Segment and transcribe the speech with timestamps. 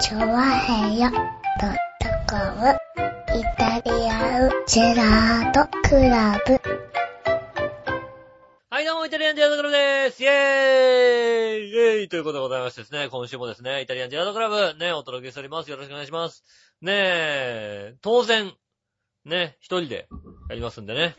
[0.00, 1.20] チョワヘヨドッ
[2.00, 2.76] トコム
[3.38, 6.60] イタリアンジェラートクラブ。
[8.70, 15.70] はい、どうも、イタリアンジェラートクラブですイェーイイェーイということでございましてですね、今週もですね、イタリアンジェラートクラブ、ね、お届けしております。
[15.70, 16.44] よろしくお願いします。
[16.80, 18.52] ねえ、当然、
[19.24, 20.08] ね、一人で
[20.48, 21.14] やりますんでね。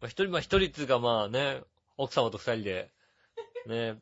[0.00, 1.60] まあ、一人、まあ一人っつうかまあね、
[1.96, 2.90] 奥様と二人で、
[3.68, 3.96] ね、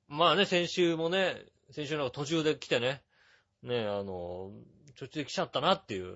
[0.08, 3.03] まあね、先週もね、先週なんか途中で来てね。
[3.62, 4.52] ねえ、あの、
[5.02, 6.16] 途中で来ちゃったなっていう。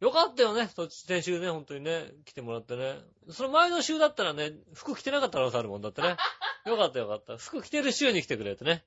[0.00, 2.94] よかったよね、そっち先週ね、本当にね、来てもらってね。
[3.28, 6.16] その前の週だったらね、服着てなかった可能性あるもんだってね。
[6.64, 7.36] よかったよかった。
[7.36, 8.84] 服着てる週に来てくれてね。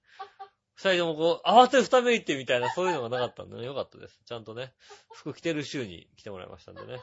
[0.73, 4.19] 二人ともこう、慌てふためいてみたいな、そういうのがなかったんでね、よかったです。
[4.25, 4.73] ちゃんとね、
[5.13, 6.99] 服着てる週に来てもらいましたんでね。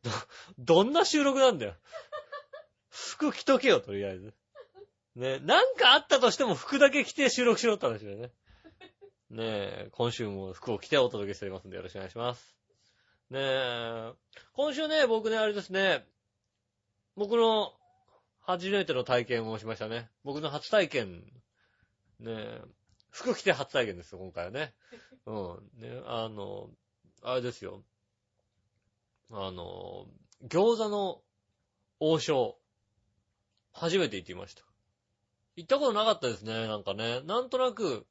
[0.02, 0.10] ど、
[0.58, 1.74] どんな収録なんだよ。
[2.88, 4.32] 服着とけよ、とりあえず。
[5.14, 8.32] ね、なんかあったとしても服だけ着て収録しろって話だよね。
[9.30, 12.56] ねえ、今週も服を着てお届けしておりますんでよろしくお願いします。
[13.30, 14.12] ねえ、
[14.54, 16.04] 今週ね、僕ね、あれですね、
[17.14, 17.72] 僕の
[18.40, 20.10] 初めての体験をしましたね。
[20.24, 21.22] 僕の初体験、
[22.18, 22.62] ねえ、
[23.10, 24.74] 服着て初体験ですよ、今回はね。
[25.26, 25.80] うん。
[25.80, 26.68] ね、あの、
[27.22, 27.84] あれですよ。
[29.30, 30.08] あの、
[30.42, 31.22] 餃子の
[32.00, 32.58] 王将、
[33.72, 34.64] 初めて行ってみました。
[35.54, 37.20] 行ったことなかったですね、なんかね。
[37.20, 38.08] なんとなく、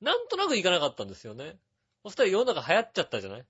[0.00, 1.56] なんとなく行かなかったんですよね。
[2.04, 3.46] そしたら世の中流行っちゃったじゃない？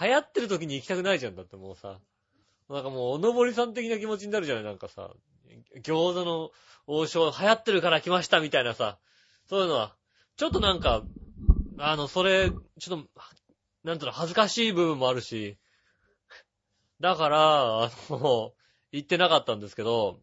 [0.00, 2.00] 流行ってる時に行きたくないじゃんだってもうさ。
[2.68, 4.64] なんかもう、おのぼりさん的な気持ちになるじゃない？
[4.64, 5.10] なんかさ。
[5.82, 6.50] 餃子の
[6.86, 8.98] 王将流行ってるから来ましたみたいなさ。
[9.48, 9.94] そういうのは、
[10.36, 11.02] ちょっとなんか、
[11.78, 12.50] あの、それ、
[12.80, 13.08] ちょっと、
[13.84, 15.58] なんとな恥ずかしい部分もあるし。
[17.00, 18.52] だから、あの、
[18.92, 20.20] 行ってなかったんですけど、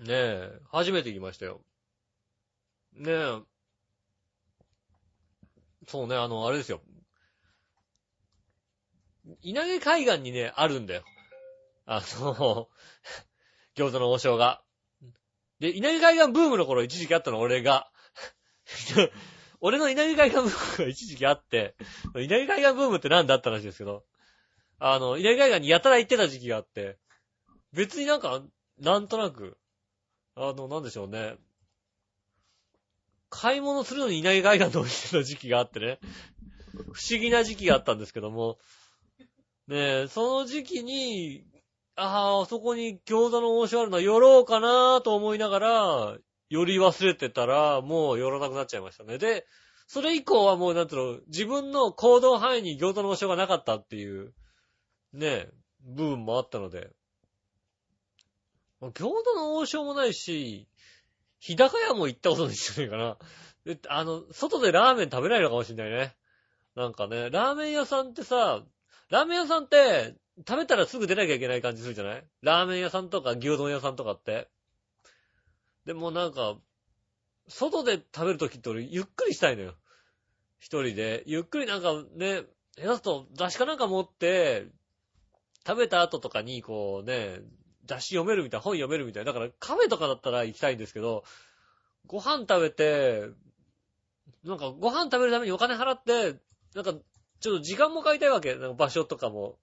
[0.00, 1.60] ねえ、初めて行きましたよ。
[2.92, 3.40] ねえ、
[5.86, 6.80] そうね、あの、あれですよ。
[9.42, 11.02] 稲毛海岸にね、あるんだよ。
[11.84, 12.68] あの、
[13.76, 14.62] 餃子の王将が。
[15.60, 17.90] で、稲毛海岸ブームの頃一時期あったの、俺が。
[19.60, 21.76] 俺の稲毛海岸ブームが一時期あって、
[22.16, 24.04] 稲毛海岸ブームってなんだった話ですけど、
[24.78, 26.98] あの、稲毛海岸にやたら行ってた時期があって、
[27.72, 28.42] 別になんか、
[28.78, 29.58] なんとなく、
[30.34, 31.36] あの、なんでしょうね。
[33.28, 35.98] 買い物するのに稲毛海岸の行ってた時期があってね。
[36.92, 38.58] 不思議な時期があったんですけども。
[39.68, 41.44] ねえ、その時期に、
[41.96, 49.18] ああ、そこに餃子の王将あるの寄ろうかなと思いながら、寄り忘れてたら、もう寄らなくなっちゃいましたね。
[49.18, 49.46] で、
[49.88, 54.34] それ以降はもうなんていうの、自分の行動範囲に餃子の王将がなかったっていう、
[55.12, 55.52] ねえ、
[55.82, 56.90] 部分もあったので。
[58.80, 60.68] 餃子の王将もないし、
[61.46, 63.18] 日高屋も行ったことないんじゃないかな。
[63.88, 66.16] あの、外でラーメン食べないのかもしんないね。
[66.74, 68.64] なんかね、ラーメン屋さんってさ、
[69.10, 72.24] ラーメン屋さんって、食べたらすぐ出なきゃいけない感じするじゃない？
[72.42, 74.48] ラーメン屋さんとか牛丼屋さんとかって。
[75.84, 76.56] でもなんか、
[77.46, 79.74] 外で食べるときって俺ゆっくりしたいのよ。
[80.58, 81.22] 一人で。
[81.26, 82.42] ゆっくりなんかね、
[82.76, 84.66] 下手すと雑誌かなんか持って、
[85.64, 87.38] 食べた後とかにこうね、
[87.86, 89.24] 雑誌読めるみたい、本読めるみたい。
[89.24, 91.24] だからカフェとかだったら行きたいんですけど、
[92.06, 93.28] ご飯食べて、
[94.44, 96.38] なんかご飯食べるためにお金払って、
[96.74, 96.92] なんか、
[97.40, 98.54] ちょっと時間も買いたいわけ。
[98.54, 99.58] なんか場所とかも。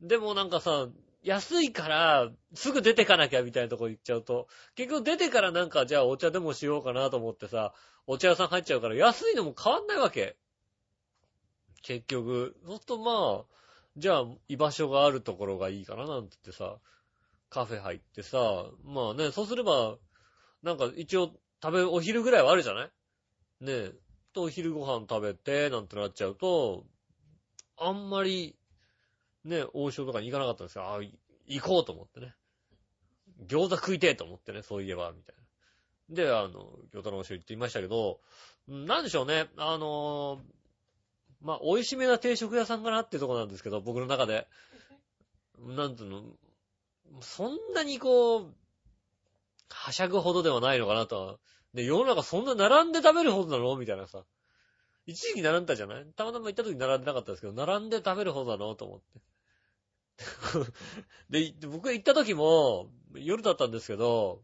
[0.00, 0.88] でもなんかさ、
[1.22, 7.72] 安いから、すぐ出てかなきゃみたいなとこ行っちゃうと、結局出てからなんか、じゃあお茶でもしようかなと思ってさ、
[8.06, 10.36] お茶屋さん入っちゃうから、安いのも変わんないわけ。
[11.82, 12.56] 結局。
[12.66, 13.54] そうするとまあ、
[13.96, 16.78] じゃあ居場所があるところがいいかななんて言ってさ、
[17.54, 19.96] カフェ入ってさ、まあね、そうすれば、
[20.64, 21.30] なんか一応
[21.62, 22.90] 食べ、お昼ぐらいはあるじゃない？
[23.60, 23.92] ねえ。
[24.32, 26.84] と、お昼ご飯食べて、なんてなっちゃうと、
[27.76, 28.56] あんまり、
[29.44, 30.82] ね、王将とかに行かなかったんですよ。
[30.82, 31.00] ああ、
[31.46, 32.34] 行こうと思ってね。
[33.46, 35.36] 餃子食いてえと思ってね、そういえば、みたい
[36.08, 36.24] な。
[36.24, 38.20] で、あの、餃子の王将行ってみましたけど、
[38.66, 40.40] なんでしょうね、あの
[41.40, 44.48] まあ、美味しめな定食屋さんかなってとこなんですけど、僕の中で。
[45.60, 46.24] なんていうの、
[47.20, 48.54] そんなにこう、
[49.70, 51.38] はしゃぐほどではないのかなとは。
[51.74, 53.76] で、世の中そんな並んで食べるほどなの？
[53.76, 54.24] みたいなさ。
[55.06, 56.06] 一時期並んだじゃない？
[56.16, 59.20] たまたま行った時に並んでなかったですけど、並んで食べるほどなのと思って。
[61.30, 64.42] で、僕行った時も、夜だったんですけど、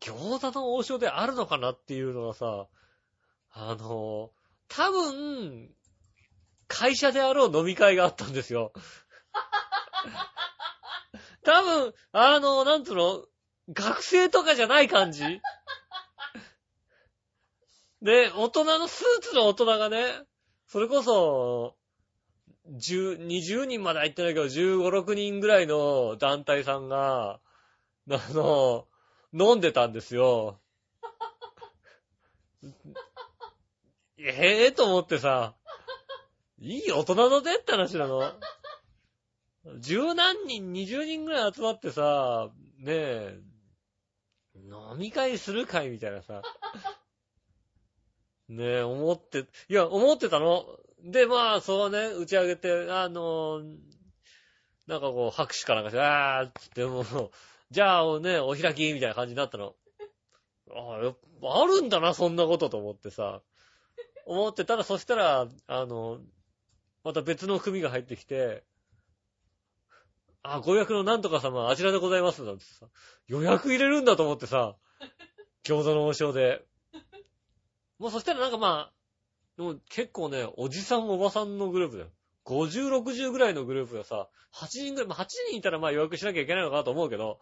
[0.00, 2.68] 餃子の王将であるのかなっていうのがさ、
[3.52, 4.32] あの、
[4.68, 5.74] 多分、
[6.68, 8.72] 会社であろう飲み会があったんですよ。
[11.44, 13.26] 多分、あの、なんつうの、
[13.72, 15.22] 学生とかじゃない感じ？
[18.02, 20.04] で、大人のスーツの大人がね、
[20.66, 21.76] それこそ、
[22.68, 27.40] 10、20人までは行ってないけど、15、6人ぐらいの団体さんが、
[28.08, 28.86] あの、
[29.32, 30.60] 飲んでたんですよ。
[34.18, 35.54] ええと思ってさ、
[36.58, 38.20] いい大人のねって話なの。
[39.80, 43.38] 十何人、二十人ぐらい集まってさ、ねえ、
[44.54, 46.42] 飲み会する会みたいなさ。
[48.48, 50.66] ねえ、思って、いや、思ってたの。
[51.02, 53.60] で、まあ、そうね、打ち上げて、あの
[54.86, 57.04] なんかこう、拍手かなんかして、あーっつって、もう、
[57.70, 59.76] じゃあね、お開きみたいな感じになったの。
[60.74, 63.42] ああ、やっぱあるんだな、そんなことと思ってさ。
[64.26, 66.20] 思ってたら、そしたら、あの、
[67.04, 68.64] また別の組が入ってきて、
[70.42, 72.86] あ、ご予約のなんとか様、あちらでございます、なんてさ、
[73.26, 74.76] 予約入れるんだと思ってさ、
[75.64, 76.64] 餃子の王将で。
[77.98, 78.92] もうそしたらなんかまあ、
[79.56, 82.10] でも結構ね、おじさんおばさんのグループだよ。
[82.46, 87.38] 50、60ぐらいのグループがさ、8人ぐらい、まあ8人いたらまあ予約しなきゃいけないのかなと思うけど、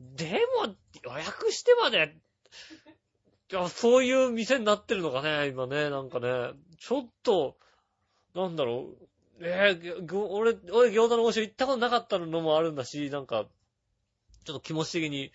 [0.00, 2.16] でも、予約してまで、
[3.68, 6.52] そういう店になってるのかね、今ね、なんかね。
[6.78, 7.56] ちょっと、
[8.34, 9.08] なんだろう。
[9.40, 13.46] えー俺、俺餃子の王将行ったことなかったのもあるんだし、なんか、
[14.44, 15.32] ちょっと気持ち的に、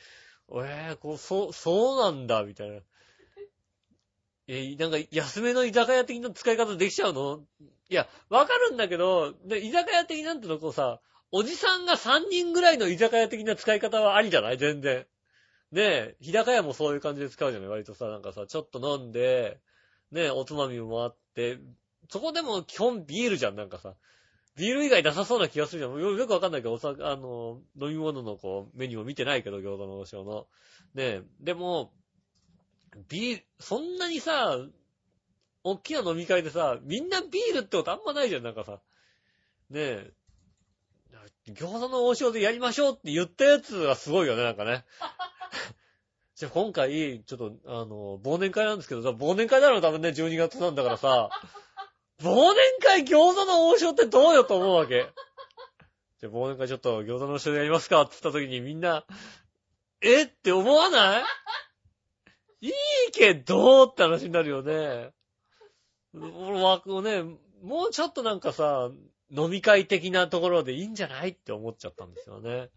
[0.54, 2.80] えー、こう、そう、そうなんだ、みたいな。
[4.48, 7.42] えーなんか、安めの居酒屋的な使い方できちゃうの？
[7.90, 11.00] いや、わかるんだけど、で居酒屋的なんてのこうさ、
[11.32, 14.58] おじさんが3人ぐらいの居酒屋的な使い方はありじゃない？
[14.58, 15.06] 全然。
[15.72, 17.70] ねえ、日高屋もそういう感じで使うじゃない？
[17.70, 19.62] 割とさ、なんかさ、ちょっと飲んで、
[20.12, 21.60] ねえ、おつまみもあって、
[22.12, 23.96] そこでも基本ビールじゃん、なんかさ。
[24.58, 26.00] ビール以外なさそうな気がするじゃん。
[26.00, 30.48] よくわかんないけど、おさ、あの、飲み物のこう、メニューを見てないけど、餃子の王将の。
[30.94, 31.94] ねえ、でも、
[33.08, 34.58] ビール、そんなにさ、
[35.64, 38.82] おっきな飲み会でさ、みんなビールってことあんまないじゃん、なんかさ。
[39.70, 40.12] ねえ、
[41.48, 44.84] 餃子の王将でやりましょうって言ったやつがすごいよね、なんかね。
[46.36, 51.30] じゃあ今回、ちょっと、あの、忘年会なんですけどさ、忘年会だろう多分ね、12月なんだからさ、
[52.24, 55.08] 忘年会餃子の王将ってどうよと思うわけ。
[56.20, 59.06] じゃあ忘年会ちょっと餃子の王将でやりますかって言った時にみんな、
[60.02, 61.24] えって思わない？
[62.62, 62.72] いい
[63.12, 65.12] けどって話になるよね。
[66.14, 67.24] 俺はこうね、
[67.64, 68.92] もうちょっとなんかさ、
[69.36, 72.70] 飲み会的なところでいいんじゃないって思っちゃったんですよね。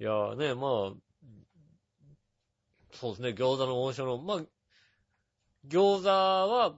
[0.00, 0.92] いやーね、まあ、
[2.92, 4.40] そうですね、餃子の王将の、まあ、
[5.68, 6.74] 餃子は、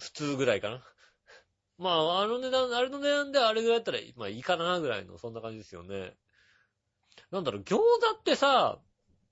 [0.00, 0.84] 普通ぐらいかな。
[1.78, 6.16] まあ、あの値段、あれの値段であれぐらいだったら、まあいいかなぐらいの、そんな感じですよね。
[7.30, 7.82] なんだろう、餃子
[8.18, 8.80] ってさ、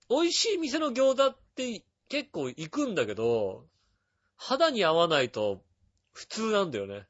[0.09, 3.67] 美味しい店の餃子って結構行くんだけど、
[4.37, 5.65] 肌に合わないと
[6.13, 7.07] 普通なんだよね。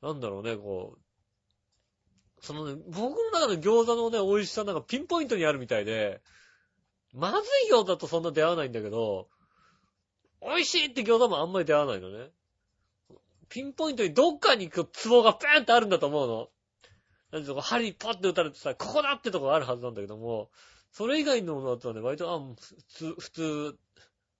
[0.00, 2.44] なんだろうね、こう。
[2.44, 6.20] そのね、僕の中の餃子のね、美味しさなんかピンポイントにあるみたいで、
[7.12, 9.28] まずい餃子とそんな出会わないんだけど、
[10.44, 12.30] 美味しいって餃子もあんまり出会わないのね。
[13.48, 16.48] ピンポイントにどっかにこう、ツボがペーンってあるんだと思うの。
[17.32, 20.50] なんでこ針ポッて打たれてさ、ここだってとこがあるはずなんだけども、
[20.92, 22.54] それ以外のものだとね、割と、あ、普
[22.88, 23.78] 通、普通、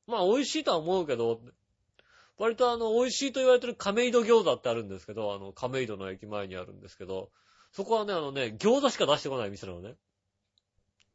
[0.07, 1.41] まあ美味しいとは思うけど、
[2.39, 7.31] 割とあの、美味しいと言われてる亀戸餃子ってあるんですけど、あの、亀戸の駅前にあるんですけど、
[7.73, 9.95] そこはね、あのね、餃子しか出してこない店なのね。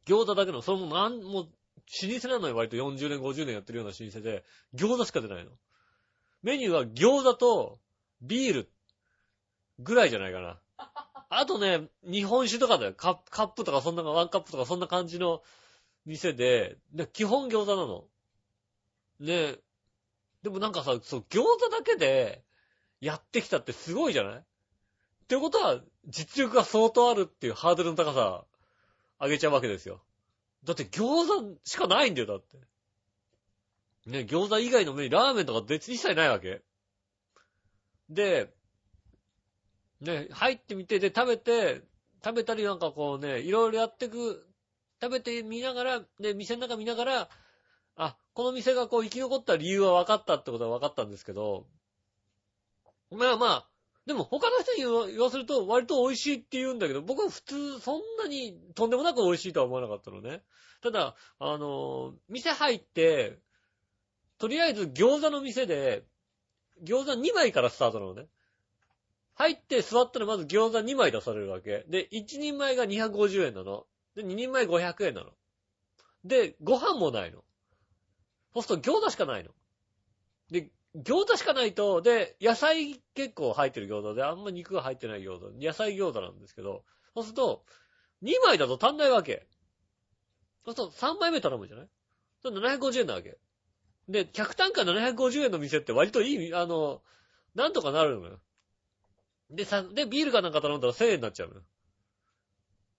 [0.06, 1.48] 餃子だけの、それもなん、もう、
[2.02, 4.44] 老舗なのよ、割と40年、50年やってるような老舗で、
[4.74, 5.50] 餃子しか出ないの。
[6.42, 7.78] メニューは餃子と
[8.22, 8.70] ビール
[9.78, 10.58] ぐらいじゃないかな。
[11.28, 12.94] あとね、日本酒とかだよ。
[12.94, 15.42] カップとかそんな、ワンカップとかそんな感じの
[16.06, 18.04] 店で、で基本餃子なの。
[19.20, 19.56] ね
[20.42, 22.42] でもなんかさ、そう、餃子だけで
[23.00, 24.38] やってきたってすごいじゃない？
[24.38, 24.42] っ
[25.28, 28.44] てことは、実力が相当あるっていうハードルの高さ、
[29.20, 30.02] 上げちゃうわけですよ。
[30.64, 32.58] だって餃子しかないんだよ、だって。
[34.06, 36.62] ね、餃子以外のメニュー、ラーメンとか別に一切ないわけ。
[38.08, 38.52] で、
[40.00, 41.82] ね、入ってみて、で、食べて、
[42.24, 44.46] 食べたりなんかこうね、いろいろやってく、
[45.00, 47.28] 食べてみながら、ね、店の中見ながら、
[47.96, 51.66] あ、この店がこう生き残った理由は分かったってことは分かったんですけど、
[53.10, 53.69] まあまあ、
[54.06, 60.42] でも他の人に言わせると割と美味しいって言うんだけど、僕は普通そんなにとんでもなく美味しいとは思わなかったのね。
[60.82, 63.38] ただ、あの、店入って、
[64.38, 66.04] とりあえず餃子の店で、
[66.82, 68.26] 餃子2枚からスタートなのね。
[69.34, 71.84] 入って座ったらまず餃子2枚出されるわけ。
[71.88, 73.86] で、1人前が250円なの。
[74.14, 75.30] で、2人前500円なの。
[76.24, 77.44] で、ご飯もないの。
[78.54, 79.50] そうすると餃子しかないの。
[80.50, 87.64] で、餃子しかないと、で、野菜結構入ってる餃子で、あんま肉が入ってない餃子、野菜餃子なんですけど、そうすると、
[88.22, 89.46] 2枚だと足んないわけ。
[90.64, 91.88] そうすると3枚目頼むじゃない？
[92.42, 93.38] それ750円なわけ。
[94.08, 97.02] で、客単価750円の店って割といい、あの、
[97.54, 98.40] なんとかなるのよ。
[99.50, 101.62] で、さ、で、ビールかなんか頼んだら1000円になっちゃうのよ。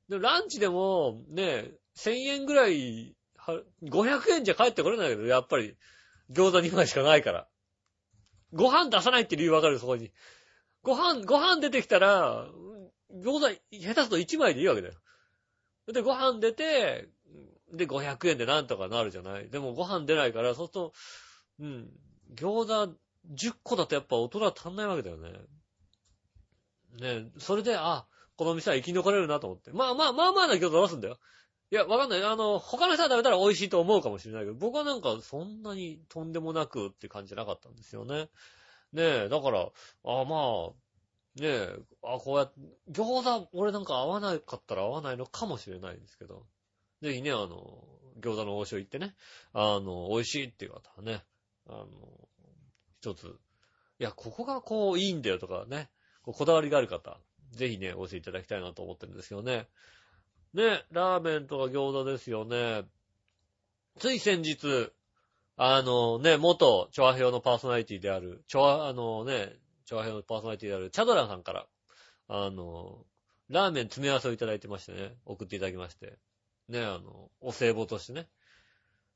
[0.09, 3.15] で、ランチでも、ね、1000円ぐらい、
[3.83, 5.75] 500円じゃ帰ってこれないけど、やっぱり、
[6.31, 7.47] 餃子2枚しかないから。
[8.53, 10.11] ご飯出さないって理由わかるそこに。
[10.83, 12.47] ご飯、ご飯出てきたら、
[13.13, 14.93] 餃子、下手すと1枚でいいわけだよ。
[15.87, 17.09] で、ご飯出て、
[17.73, 20.93] で、500円でなんとかなるじゃないでもご飯出ないから、そうすると、
[21.59, 21.89] うん、
[22.35, 22.95] 餃子
[23.33, 25.31] 10個だとやっぱ大人は足んないわけだよね。
[26.99, 28.05] ねそれで、あ、
[28.35, 29.71] この店は生き残れるなと思って。
[29.71, 31.19] まあまあ、まあまあな餃子出すんだよ。
[31.71, 32.23] いや、わかんない。
[32.23, 38.29] あの、他の人が食べたら美味しいと思うかもしれないけど、僕はなんかそんなにとんでもなくって感じじゃなかったんですよね。
[38.91, 40.69] ねえ、だから、あまあ、
[41.39, 42.59] ねえ、あ、こうやって、
[42.91, 46.45] 餃子、俺なんか合わなかったら合わないのかもしれないんですけど、
[47.01, 47.87] ぜひね、あの、
[48.19, 49.15] 餃子の王将行ってね、
[49.53, 51.23] あの、美味しいっていう方はね、
[51.69, 51.87] あの、
[52.99, 55.89] 一つ、いや、ここがこういいんだよとかね、
[56.23, 57.17] こだわりがある方、
[57.51, 59.67] ぜひね、教えていただきたいなと思ってるんですよね。
[60.53, 62.83] ね、ラーメンとか餃子ですよね。
[63.99, 64.91] つい先日、
[65.55, 69.53] あのね、元、チョアヘヨのパーソナリティである、チョア、あのね、
[69.85, 71.67] チョアヘヨのパーソナリティである、チャドランさんから、
[72.27, 73.05] あの、
[73.49, 76.17] ラーメン詰め合わせをいただいてましてね、送っていただきまして。
[76.69, 78.27] ね、あの、お歳暮としてね。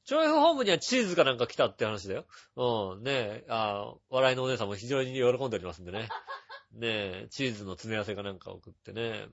[0.05, 2.25] チョアヘホームにはチーズかなんか来たって話だよ。
[2.55, 6.09] うん、ねえあ笑いのお姉さんも非常に喜んでおりますんでね。
[6.73, 9.27] ねえチーズの詰め合わせかなんか送ってね、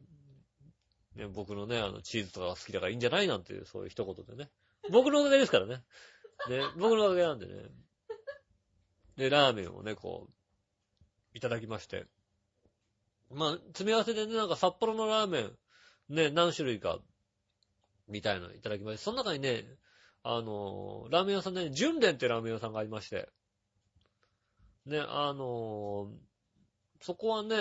[1.16, 4.50] ね、僕のね、あの、チーズとかが好きだからいいんじゃないなんていう、そういう一言でね。
[4.90, 5.82] 僕のおかげですからね。
[6.48, 7.70] ね、僕のおかげなんでね。
[9.16, 12.06] で、ラーメンをね、こう、いただきまして。
[13.30, 15.52] まあ、詰め合わせでね、なんか札幌のラーメン、
[16.08, 16.98] ね、何種類か、
[18.08, 19.02] みたいなのいただきまして。
[19.02, 19.64] その中にね、
[20.24, 23.28] あのラーメン屋さんね、純連ってラーメン屋さんがありまして。
[24.86, 26.10] ね、あの
[27.00, 27.56] そこはね、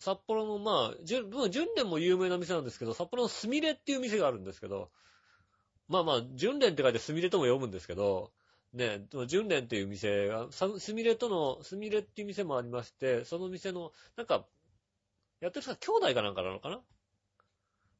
[0.00, 4.90] 札幌の、まあ、純、純連も有名な店なんですけど、札幌のスミレっていう店があるんですけど、
[5.88, 8.30] まあまあ、純連って書いてスミレとも読むんですけど、
[8.74, 14.44] ね、純連っていう店が、スミレとの、スミレっていう店もありまして、その店の、なんか、
[15.40, 16.80] やってる人は兄弟かなんかなのかな？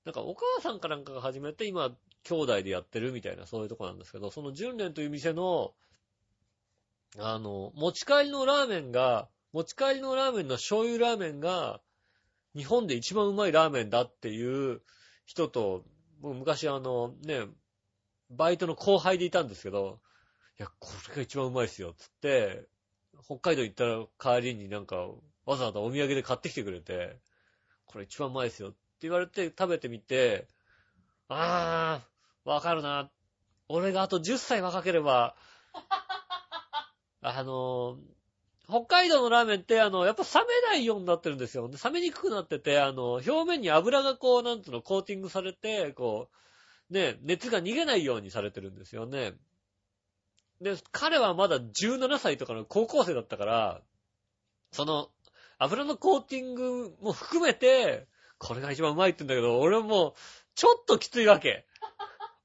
[0.05, 1.91] なんかお母さんかなんかが始めて、今、
[2.25, 5.73] 兄弟でやってるみたいな、そういうとこなんですけど、その純連という店の、
[7.19, 11.81] あの、持ち帰りのラーメンが、持ち帰りのラーメンの醤油ラーメンが、
[12.59, 14.81] 日本で一番うまいラーメンだっていう
[15.27, 15.85] 人と、
[16.21, 17.43] もう昔あの、ね、
[18.31, 20.01] バイトの後輩でいたんですけど、
[20.59, 22.67] いや、これが一番うまいっすよ、つって、
[23.25, 24.97] 北海道行ったら帰りになんか、
[25.47, 27.21] わざわざお土産で買ってきてくれて、
[27.87, 30.49] これ一番うまいっすよって言われて食べてみて、
[31.29, 33.09] あー、わかるな。
[33.69, 35.37] 俺があと10歳若ければ、
[37.21, 37.99] あの
[38.69, 41.71] 北海道のラーメンって、あの、やっぱ冷めないようになってるんですよ。
[41.83, 46.29] 冷めにくくなってて、あの、表面に油がこう、なんつうの、コーティングされて、こ
[46.91, 49.33] う、ね、熱が逃げないようにされてるんですよね。
[50.61, 53.83] で、彼はまだ17歳とかの高校生だったから、
[54.73, 55.09] その、
[55.59, 58.07] 油のコーティングも含めて、
[58.37, 60.15] これが一番うまいって言うんだけど、俺もう、
[60.55, 61.67] ちょっときついわけ。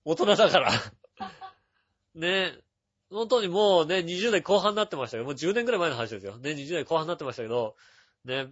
[0.05, 0.71] 大人だから。
[2.15, 2.53] ね
[3.13, 6.37] 本当にもうね、20代後半になってましたけど、もう10年くらい前の話ですよ。
[6.37, 7.75] ね、20代後半になってましたけど、
[8.25, 8.47] ね、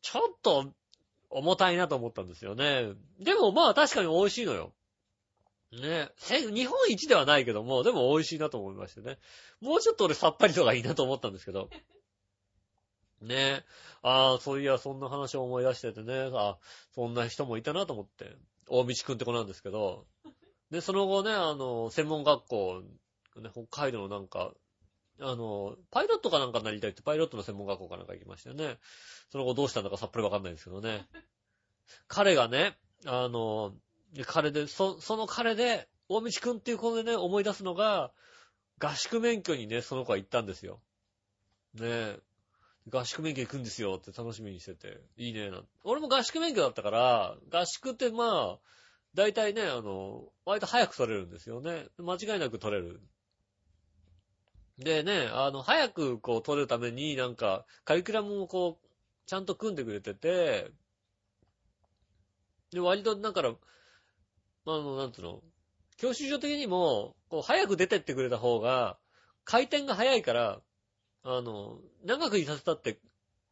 [0.00, 0.72] ちょっと
[1.30, 2.92] 重たいなと思ったんですよね。
[3.20, 4.72] でもまあ確かに美味しいのよ。
[5.72, 9.18] ね、日本一ではないけども、でも美味しいなと思いましてね。
[9.60, 11.68] もうちょっと俺さっぱりとかいいなと思ったんですけど。
[13.20, 13.64] ね
[14.02, 16.56] ああ、そういや、そんな話を思い出しててね、あ
[16.94, 18.36] そんな人もいたなと思って。
[18.68, 20.06] 大道くんって子なんですけど。
[20.70, 22.82] で、その後ね、あの、専門学校、
[23.40, 24.52] ね、北海道のなんか、
[25.20, 28.78] あの、パイロットかなんかになりたいって、パイロットの専門学校かなんか行きましたよね。
[29.30, 31.06] その後どうしたんだかさっぱりわかんないですけどね。
[32.08, 33.74] 彼がね、あの、
[34.26, 38.12] 彼で、そ、その彼で、大道くんっていう子でね、思い出すのが、
[38.78, 40.80] 合宿免許にね、その子は行ったんですよ。
[41.74, 42.20] ねえ。
[42.88, 48.58] 合宿免許行くんですよって楽しみにしてて、いいねなん俺も合宿免許だったから、合宿ってまあ、
[49.14, 51.86] 大体ね、あの、割と早く取れるんですよね。
[51.98, 53.00] 間違いなく取れる。
[54.78, 58.88] でね、あの、早くこう取るためになんか、カリキュラムをこう、
[59.26, 60.70] ちゃんと組んでくれてて、
[62.72, 63.54] で、割とだから、あ
[64.66, 65.42] の、なんつうの、
[65.96, 68.98] 教習所的にも、こう、早く出てってくれた方が、
[69.44, 70.60] 回転が早いから、
[71.22, 73.00] あの、長くいさせたって、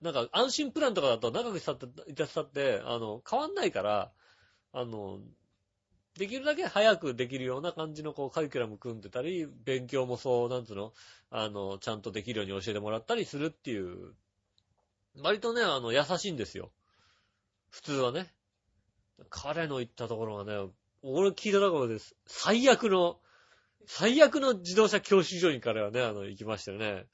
[0.02, 4.12] なんか安心プランとかだと長くいさせたって、あの、変わんないから、
[4.72, 5.20] あの、
[6.16, 10.92] できるだけ早くできるような感じのこうカリキュラム組んでたり、勉強もそう、なんつうの、
[11.30, 14.14] あの、ちゃんとできるように教えてもらったりするっていう、
[15.20, 16.70] 割とね、あの、優しいんですよ。
[17.70, 18.32] 普通はね。
[19.28, 20.70] 彼の言ったところがね、
[21.02, 22.14] 俺聞いたところです。
[22.26, 23.18] 最悪の、
[23.86, 27.06] 最悪の自動車教習所に彼はね、あの、行きましたよね。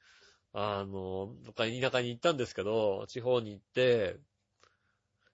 [0.53, 4.19] あの、どっか田舎に行ったんですけど、地方に行って、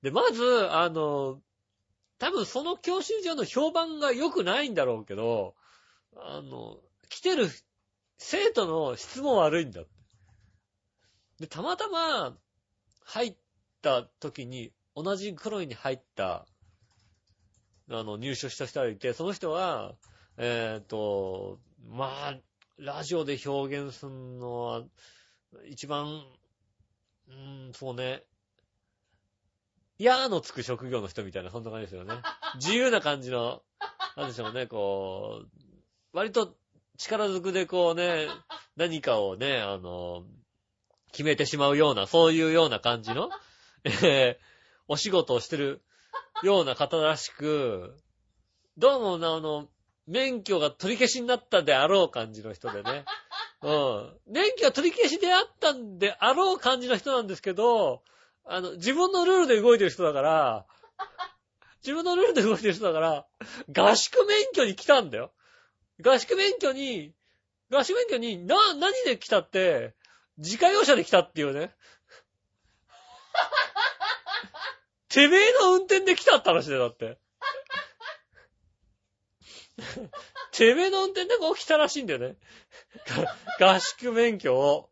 [0.02, 1.40] で、まず、あの、
[2.18, 5.55] 多分その教習所の評判が良くないんだろうけど、
[6.16, 7.48] あの、来てる
[8.18, 9.83] 生徒の質も悪いんだ。
[11.38, 12.37] で、たまたま
[13.05, 13.37] 入っ
[13.83, 16.46] た時に、同じ黒いに入った、
[17.90, 19.94] あの、入所した人がいて、その人は、
[20.38, 22.38] えっ、と、まあ、
[22.79, 24.85] ラジオで表現するのは、
[25.66, 26.24] 一番、
[27.29, 28.24] うーん、そうね、
[30.04, 32.14] やーのつく職業の人みたいな、そんな感じですよね。
[32.56, 33.62] 自由な感じの、
[34.16, 35.48] なんでしょうね、こう、
[36.12, 36.56] 割と
[36.98, 38.28] 力ずくでこうね、
[38.76, 40.24] 何かをね、あの、
[41.12, 43.30] 決めてしまうような、そういうような感じの、
[43.85, 44.56] えー
[44.88, 45.82] お仕事をしてる
[46.42, 47.96] ような方らしく、
[48.78, 49.68] どうも、あの、
[50.06, 53.04] 免許が取り消しになったであろう感じの人でね。
[53.62, 54.18] うん。
[54.28, 58.02] 免許が取り消しであったんであろう感じの人なんですけど、
[58.48, 60.66] あの、自分のルールで動いてる人だから、
[61.82, 63.26] 自分のルールで動いてる人だから、
[63.68, 65.35] 合宿免許に来たんだよ。
[66.00, 67.12] 合宿免許に、
[67.70, 69.96] 合宿免許に、な、何で来たって、
[70.38, 71.74] 自家用車で来たっていうね。
[75.09, 77.18] てめえの運転で来たって話だよ、だって。
[80.52, 82.37] てめえの運転でこう来たらしいんだよね。
[83.59, 84.90] が合宿免許を。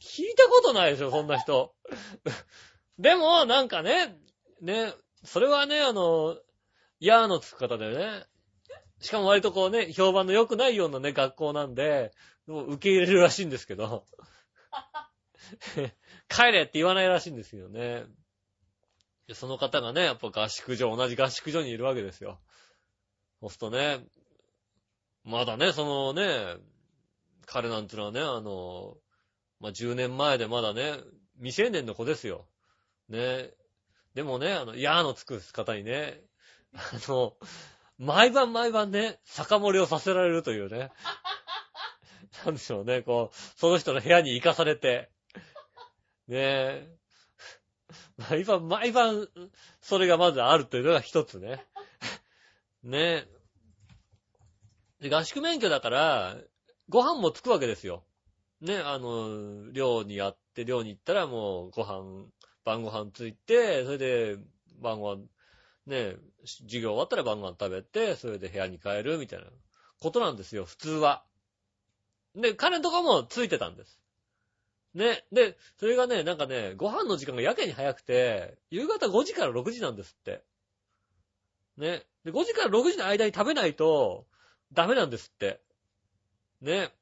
[0.00, 1.74] 聞いたことないでしょ、そんな人。
[2.98, 4.16] でも、なんかね、
[4.60, 4.92] ね、
[5.24, 6.38] それはね、あの、
[6.98, 8.26] やーのつく方だよね。
[9.00, 12.12] しかも割とこうね、評判の良くないようなね、学校なんで、
[12.46, 14.06] もう受け入れるらしいんですけど。
[16.28, 18.04] 帰れって言わないらしいんですよね。
[19.32, 22.40] その方がね、やっぱ合宿所、同じ合宿所にいるわけですよ。
[23.40, 24.04] そうするとね、
[25.24, 26.56] まだね、そのね、
[27.46, 28.96] 彼なんてのはね、あの、
[29.60, 30.94] まあ、10年前でまだね、
[31.40, 32.46] 未成年の子ですよ。
[33.08, 33.50] ね。
[34.14, 36.20] でもね、あの、やーのつく方にね、
[36.74, 37.34] あの、
[37.98, 40.90] 毎晩毎晩ね、酒盛りをさせられるというね。
[42.44, 45.10] なんでしょうね、こう、その人の部屋に行かされて、
[46.28, 46.96] ねえ、
[48.30, 49.28] 毎晩毎晩、
[49.80, 51.64] それがまずあるというのが一つね。
[52.82, 53.26] ね
[55.00, 55.08] え。
[55.08, 56.36] で、合宿免許だから、
[56.88, 58.04] ご飯もつくわけですよ。
[58.60, 62.26] ね、あの、寮にあって、寮に行ったらもうご飯、
[62.64, 64.36] 晩ご飯ついて、それで
[64.80, 65.22] 晩ご飯、
[65.86, 69.46] ね、授業終わったら晩ご飯食べて、それで部屋に帰るみたいな
[70.00, 71.24] ことなんですよ、普通は。
[72.34, 74.00] で、彼とかもついてたんです。
[74.94, 75.24] ね。
[75.32, 80.42] で、それがね、なんかね、ご飯の時間がやけに早くて、夕方5時から6時なんですって。
[81.76, 82.02] ね。
[82.24, 84.26] で、5時から6時の間に食べないと、
[84.72, 85.60] ダメなんですって。
[86.60, 86.92] ね。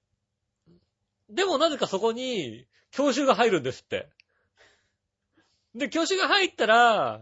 [1.28, 2.66] でもなぜかそこに、
[2.98, 4.08] 教習が入るんですって。
[5.76, 7.20] で、教習が入ったら、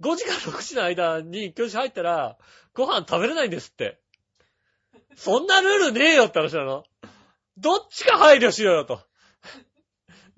[0.00, 2.38] 5時から6時の間に教習入ったら、
[2.72, 4.00] ご飯食べれないんですって。
[5.14, 6.84] そんなルールねえよって話なの。
[7.58, 9.02] どっちか配慮しろよと。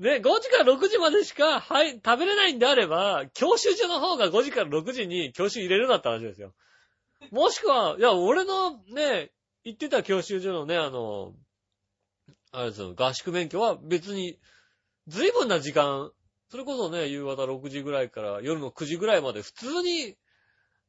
[0.00, 6.52] ね、5時から6時までしか、はい、食べれないんであれば、教習所の方が5時から6時に教習入れるなって話ですよ。
[7.30, 9.30] もしくは、いや、俺のね、
[9.62, 11.34] 行ってた教習所のね、あの、
[12.50, 14.40] あれですよ、合宿免許は別に、
[15.08, 16.10] 随分な時間、
[16.50, 20.16] それこそね、夕方6時ぐらいから夜の9時ぐらいまで普通に、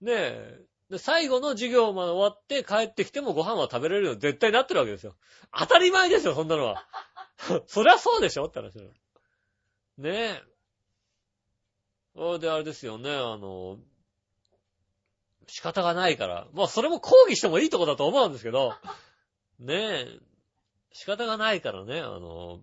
[0.02, 5.16] ねえで最後の授業まで終わって帰ってきてもご飯は食べれるように絶対なってるわけですよ。
[5.58, 6.86] 当たり前ですよ、そんなのは。
[7.68, 8.84] そりゃそうでしょって話だ。
[8.84, 8.92] ね
[10.06, 10.44] え。
[12.16, 13.80] それであれですよね、あの、
[15.48, 16.48] 仕方がないから。
[16.54, 18.74] まあ、それも抗議してもいいとこだと思うんですけど、
[19.60, 20.20] ねえ、
[20.94, 22.60] 仕方がないからね、あの、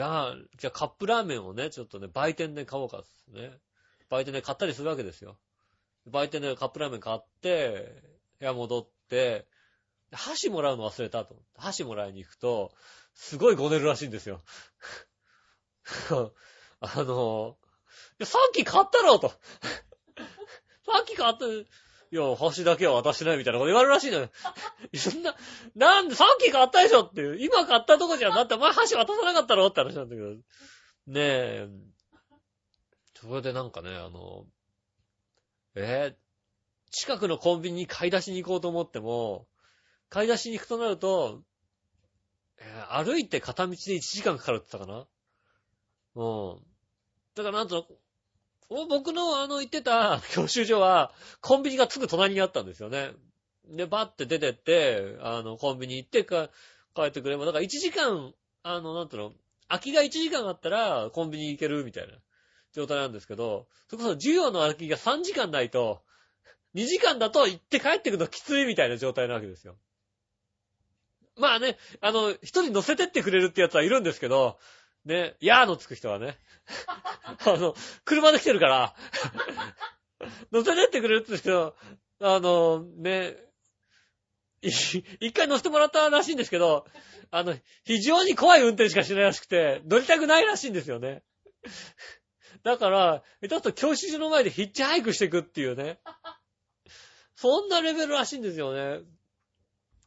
[0.00, 3.52] ラー、じゃあカップラーメンをね、ちょっとね、売店で買おうかですね。
[4.08, 5.38] 売店で買ったりするわけですよ。
[6.06, 8.02] 売店でカップラーメン買って、
[8.40, 9.46] 部屋戻って、
[10.12, 11.36] 箸もらうの忘れたと。
[11.56, 12.72] 箸もらいに行くと、
[13.14, 14.42] すごいごねるらしいんですよ。
[16.80, 17.56] あの、
[18.18, 19.28] いやさっき買ったろと。
[20.86, 21.44] さっき買った、
[22.12, 24.30] いや、箸だけは渡してないみたいなこと言われるらしいのよ。
[24.96, 25.36] そんな、
[25.76, 27.40] なんでさっき買ったでしょっていう。
[27.40, 28.34] 今買ったとこじゃん。
[28.34, 30.30] だってお前箸渡さなかったろって話なんだけど。
[30.30, 30.42] ね
[31.16, 31.68] え。
[33.14, 34.46] それでなんかね、あの、
[35.74, 36.20] えー
[36.92, 39.46] 近くのコンビニに買い出しに行こうと思っても、
[40.08, 41.44] 買い出しに行くとなると、
[42.58, 45.06] えー歩いて片道で1時間かかるって言ったかな
[46.16, 46.60] うん。
[47.36, 47.86] だからなんと、
[48.70, 53.12] 僕のあの行ってた 教習所は、コンビニがすぐ隣にあったんですよね。
[53.66, 56.50] で、バッて出てって、あの、コンビニ行ってか、
[56.94, 59.32] 帰ってくれば、だから1時間、あの、なんていうの、
[59.68, 62.14] 空きが1時間あったら、コンビニ行けるみたいな
[62.72, 66.02] 状態なんですけど、それこそ授業の空きが3時間ないと、
[66.74, 69.76] 2時間だと行って帰ってくるのきついみたいな状態なわけですよ。
[71.36, 74.58] まあね、あの、一人乗せてってくれるってやつはいるんですけど、
[75.04, 76.38] ね、やーのつく人はね、
[77.46, 78.94] あの、車で来てるから、
[80.52, 81.74] 乗せてってくれるって人、
[82.20, 83.36] あの、ね、
[84.62, 86.86] い一回乗せてもらったらしいんですけど、
[87.30, 91.22] あの、非常に怖い運転しかしないらしくて、乗りたくないらしいんですよね。
[92.62, 95.98] だから、ちょっと教習所の前でヒッチハイクしていくっていうね。
[97.36, 99.02] そんなレベルらしいんですよね。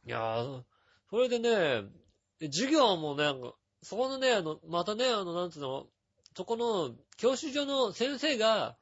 [0.06, 0.62] いやー、
[1.10, 1.82] それでね、
[2.40, 3.54] 授業もね、なんか
[3.84, 5.86] そこのね、あの、またね、あの、なんつうの、
[6.36, 8.76] そこの教習所の先生が、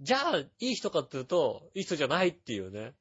[0.00, 2.94] じゃあ、いい人かっていうと、いい人じゃないっていうね。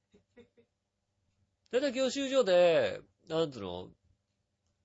[1.72, 3.90] だいたい教習所で、なんつうの、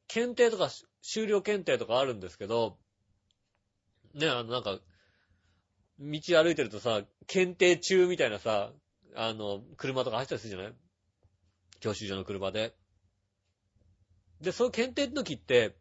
[0.07, 0.71] 検定とか、
[1.03, 2.79] 修了検定とかあるんですけど、
[4.15, 4.79] ね、あの、なんか、
[5.99, 8.73] 道歩いてるとさ、検定中みたいなさ、
[9.17, 10.75] あの、車とか走ったりするじゃない？
[11.81, 12.75] 教習所の車で。
[14.41, 15.77] で、そう検定の時って、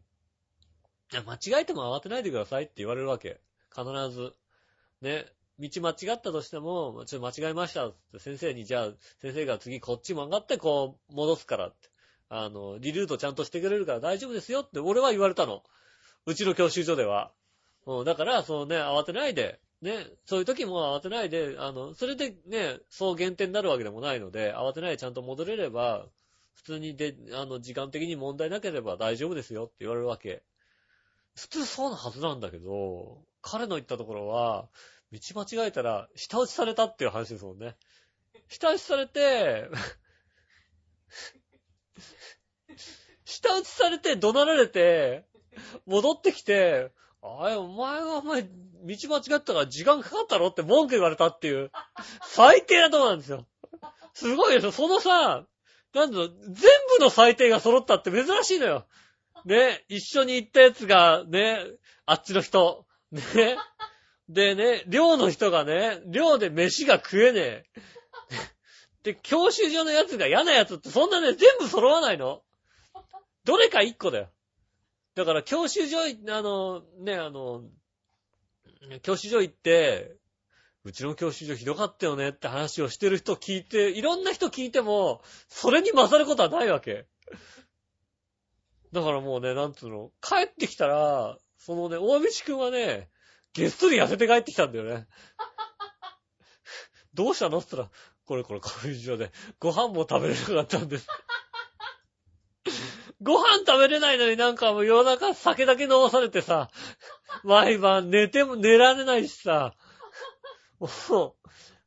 [1.12, 3.40] 間違えても慌てないでくださいって言われるわけ。
[3.74, 4.34] 必ず。
[5.00, 5.26] ね。
[5.58, 8.88] 道間違ったとしても、ちょっと間違えましたって先生に、じゃあ、
[9.20, 11.88] 先生が次こっち曲がってこう、戻すからって。
[12.28, 15.62] あの、リルートちゃんとしてくれるから大丈夫ですよって俺は言われたの。
[16.26, 17.32] うちの教習所では。
[17.86, 26.06] うん、だから、そのね、慌てないで、ね、そういう時も慌てないで、あの、それでね、そう減点になるわけでもないので、慌てないでちゃんと戻れれば、
[26.54, 30.42] 普通にで、あの、時間的に問題なければ大丈夫ですよって言われるわけ。
[31.38, 34.68] 普通そうなはずなんだけど、彼の言ったところは、
[35.12, 37.76] 道間違えたら、下打ちされたっていう話ですもんね。
[38.48, 39.68] 下打ちされて、
[43.24, 45.26] 下打ちされて、怒鳴られて、
[45.86, 46.90] 戻ってきて、
[47.22, 48.48] あれ、お前がお前、道
[48.82, 51.70] 間違ったから時間かかったろって文句言われたっていう、
[52.22, 53.46] 最低なとこなんですよ。
[54.12, 54.72] すごいですよ。
[54.72, 55.46] そのさ、
[55.94, 56.30] なんだ、全
[56.98, 58.88] 部の最低が揃ったって珍しいのよ。
[59.48, 61.58] ね、一緒に行ったやつが、ね、
[62.04, 63.22] あっちの人、ね、
[64.28, 67.64] でね、寮の人がね、寮で飯が食えねえ。
[69.14, 72.42] で、教習所のやつが嫌なやつってそんなね、全部揃わないの。
[73.44, 74.28] どれか一個だよ。
[75.14, 77.62] だから教習所、あの、ね、あの、
[79.00, 80.14] 教習所行って、
[80.84, 87.06] うちの教習所ひどかったよねって話をしてる人聞いて、いろんな人聞いても、それに勝ることはないわけ。
[88.92, 93.08] だからもうね、なんつうの、帰ってきたら、そのね、大道くんはね、
[93.52, 95.06] げっそり痩せて帰ってきたんだよね。
[97.14, 97.58] どうしたの？
[97.58, 101.08] って言ったら、これこれ教習所で、ご飯も食べれなかったんです。
[103.20, 106.70] ご飯食べれないのになんかもう夜中酒だけ飲まされてさ、
[107.42, 109.74] 毎晩寝ても寝られないしさ、
[110.78, 110.90] もう、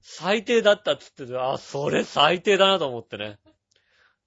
[0.02, 3.40] 最低だったっつってて、あ、それ最低だなと思ってね。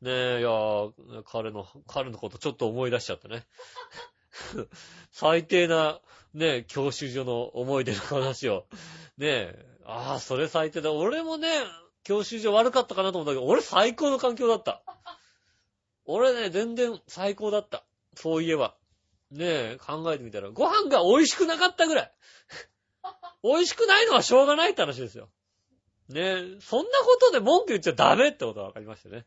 [0.04, 3.46] ねえ、いやー彼の、彼のことちょっと思い出しちゃったね。
[5.10, 5.98] 最低な、
[6.34, 8.66] ねえ、教習所の思い出の話を。
[9.16, 10.92] ねえ、ああ、それ最低だ。
[10.92, 11.48] 俺もね、
[12.02, 14.82] 教習所悪かったかなと思ったけど、俺最高の環境だった。
[16.04, 17.82] 俺ね、全然最高だった。
[18.14, 18.76] そういえば。
[19.30, 22.12] ねえ、考えてみたら、ご飯が美味しくなかったぐらい。
[23.42, 25.30] 美味しくないのはしょうがないって話ですよ。
[26.08, 29.24] ねえ、そんなことで文句言っちゃダメってことが分かりましたね。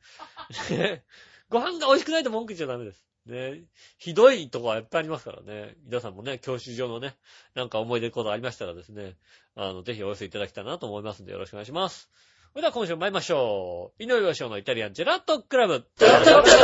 [1.50, 3.08] ご飯が美味しくないと文句言っちゃダメです。
[3.26, 3.64] ねえ、
[3.98, 5.76] ひどいとこはいっぱいありますからね。
[5.86, 7.16] 皆さんもね、教習所のね、
[7.56, 9.16] なんか思い出ことありましたらですね、
[9.56, 12.10] あの、ぜひお寄せいただきたいなと思いますんでよろしくお願いします。
[12.58, 14.04] それでは今週も参りましょう。
[14.04, 15.76] 井上洋翔のイタリアンジェラートクラブ。
[15.76, 16.60] イタリアンジェ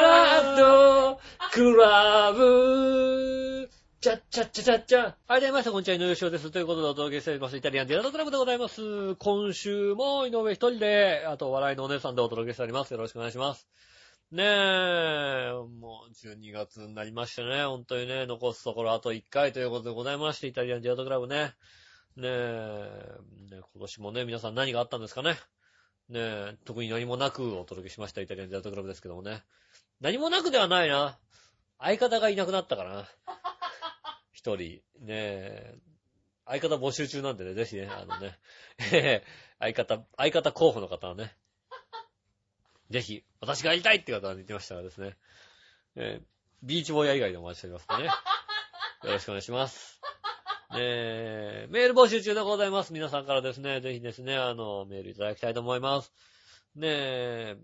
[0.00, 1.20] ラート
[1.52, 3.70] クラブ。
[4.00, 5.14] チャッチャッチャチャッチャ。
[5.28, 6.50] はい、どうもみなさん、こんにちは、井上翔です。
[6.50, 9.14] ということでお届けしております、イタリアンジェラートクラブでございます。
[9.14, 12.90] 今週も井上一人で、あと、笑いのお姉さんでお届けしております。
[12.90, 13.68] よろしくお願いします。
[14.30, 21.54] ねえ、もう12月になりましてね、本当にね、残すところあと1回ということでございまして、イタリアンジェラートクラブね。
[22.14, 23.18] ねえ、
[23.50, 25.30] ね今年もね、皆さん何があったんですかね。
[26.10, 29.42] ねえ、特に何もなくお届けしました、イタリアンジェラートクラブですけどもね。
[30.02, 31.18] 何もなくではないな。
[31.78, 33.08] 相方がいなくなったからな。
[34.32, 34.82] 一人。
[35.00, 35.78] ねえ、
[36.44, 38.38] 相方募集中なんでね、ぜひね、あのね、
[38.92, 39.22] え
[39.58, 41.34] ー相方、相方候補の方はね、
[42.90, 45.16] ぜひ、私がやりたいって方が言ってましたらですね、
[45.96, 48.10] えービーチボーイヤー以外でお待ちしておりますんでね。
[49.04, 50.00] よろしくお願いします。
[50.72, 52.92] ねえ、メール募集中でございます。
[52.92, 56.12] 皆さんからですね、ぜひですね、あの、メールいただきたいと思います。
[56.74, 57.56] ねえ、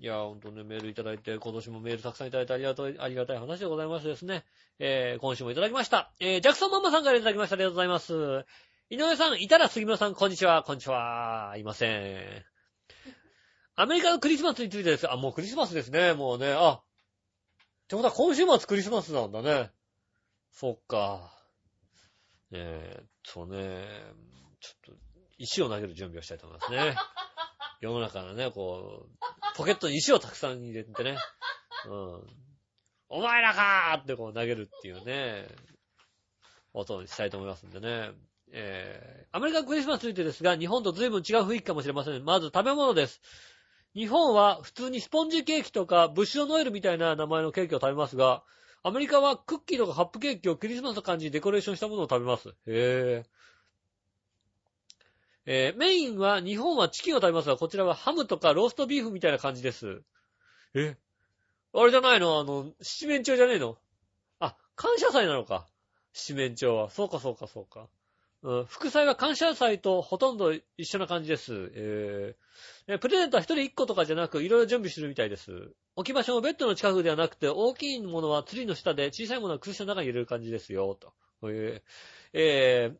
[0.00, 4.44] いや、ほんとね、メールいただいて、今年もメールたくさんいただいてありがとう、ありがたい話でございますですね。
[4.78, 6.12] えー、今週もいただきました。
[6.20, 7.54] えー、ジャクソンマンマさんからいただきました。
[7.54, 8.44] ありがとうございます。
[8.90, 11.54] 井上さん、いたら杉村さん、こんにちは、こんにちは。
[11.56, 12.44] いません。
[13.80, 15.10] アメリカのクリスマスについてです。
[15.10, 16.52] あ、もうクリスマスですね、もうね。
[16.52, 16.82] あ、っ
[17.88, 19.70] てことは今週末クリスマスなんだね。
[20.52, 21.32] そっか。
[22.52, 23.86] えーっとね、
[24.60, 25.00] ちょっと、
[25.38, 26.94] 石を投げる準備をしたいと思いますね。
[27.80, 31.16] 世の中のね、こう、ポケットに石をたくさん入れてね。
[31.86, 32.26] うん。
[33.08, 35.48] お前らかーってこう投げるっていうね、
[36.74, 38.10] 音にしたいと思いますんでね。
[38.52, 42.22] えー、アメリカンクリスマスについてですが、日本と随分違う雰囲気かもしれません。
[42.22, 43.22] まず食べ物です。
[43.94, 48.44] 日本は普通にスポンジケーキとかブッシュノエルみたいな名前のケーキを食べますが、
[48.82, 52.54] アメリカはクッキーとかカップケーキをクリスマスの感じにデコレーションしたものを食べます。
[52.66, 53.30] へー。
[55.46, 60.02] えーメインは日本はチキンを食べますが、こちらはハムとかローストビーフみたいな感じです。
[60.74, 60.96] え
[61.74, 62.38] あれじゃないの？
[62.38, 63.76] あの、七面鳥じゃねえの？
[64.38, 65.66] あ、感謝祭なのか。
[66.12, 66.90] 七面鳥は。
[66.90, 67.88] そうかそうかそうか。
[68.66, 71.70] 副菜は感謝祭とほとんど一緒な感じです。
[71.74, 75.70] えープレゼントは一人一個とかじゃなく、いろいろ準備してるみたいです。
[75.94, 81.12] 置き場所もベッドの近くではなくて、大きいものはツリーの下で、小さいものは空室の中に入れる感じですよ、と。
[81.44, 81.82] えー
[82.32, 82.98] えー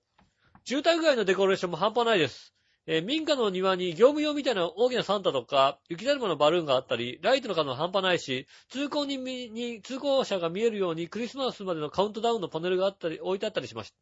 [0.64, 2.54] 住宅街のデコレーションも半端ないです。
[2.86, 13.96] えー民家の庭に業務用みたいな大きなサンタとか、雪だるまのバルーンがあったり、ライトの数も半端ないし、通行人に、通行者が見えるようにクリスマスまでのカウントダウンのパネルがあったり、置いてあったりしました。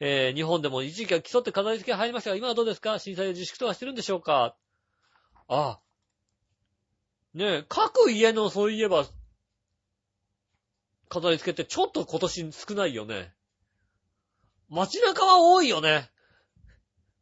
[0.00, 2.98] えー日本でも一時期は競って飾り付け入りましたが、今はどうですか？
[2.98, 4.54] 震災で自粛とかしてるんでしょうか？
[5.48, 5.80] ああ。
[7.34, 9.06] ねえ、各家のそういえば、
[11.08, 13.32] 飾り付けってちょっと今年少ないよね。
[14.68, 16.10] 街中は多いよね。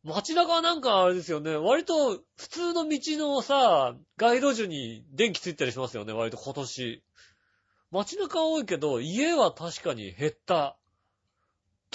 [0.02, 1.56] 街中はなんかあれですよね。
[1.56, 6.12] 割と普通の道のさ、街路樹に電気ついたりしますよね。
[6.12, 7.02] 割と今年。
[7.90, 10.76] 街中は多いけど、家は確かに減った。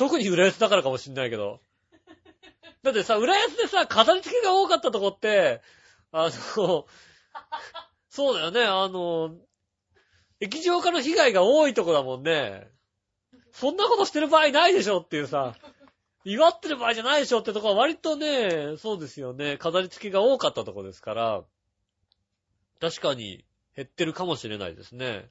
[0.02, 1.60] 特に浦安だからかもしんないけど。
[2.82, 5.62] だってさ、浦安でさ、飾り付けが多かったとこって、
[6.12, 6.88] あの、
[8.10, 9.36] そうだよね、あの、
[10.40, 12.68] 液状化の被害が多いとこだもんね。
[13.52, 15.56] そんなことしてる場合ないでしょっていうさ、
[16.24, 21.44] 祝ってる場合じゃないでしょってとこは割とね、そうですよね、飾り付けが多かったとこですから、
[22.80, 25.30] 確かに減ってるかもしれないですね。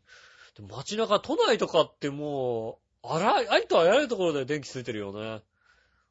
[0.60, 5.42] 街中、都内とかってもう、あら、ありとあらゆるところで電気ついてるよね。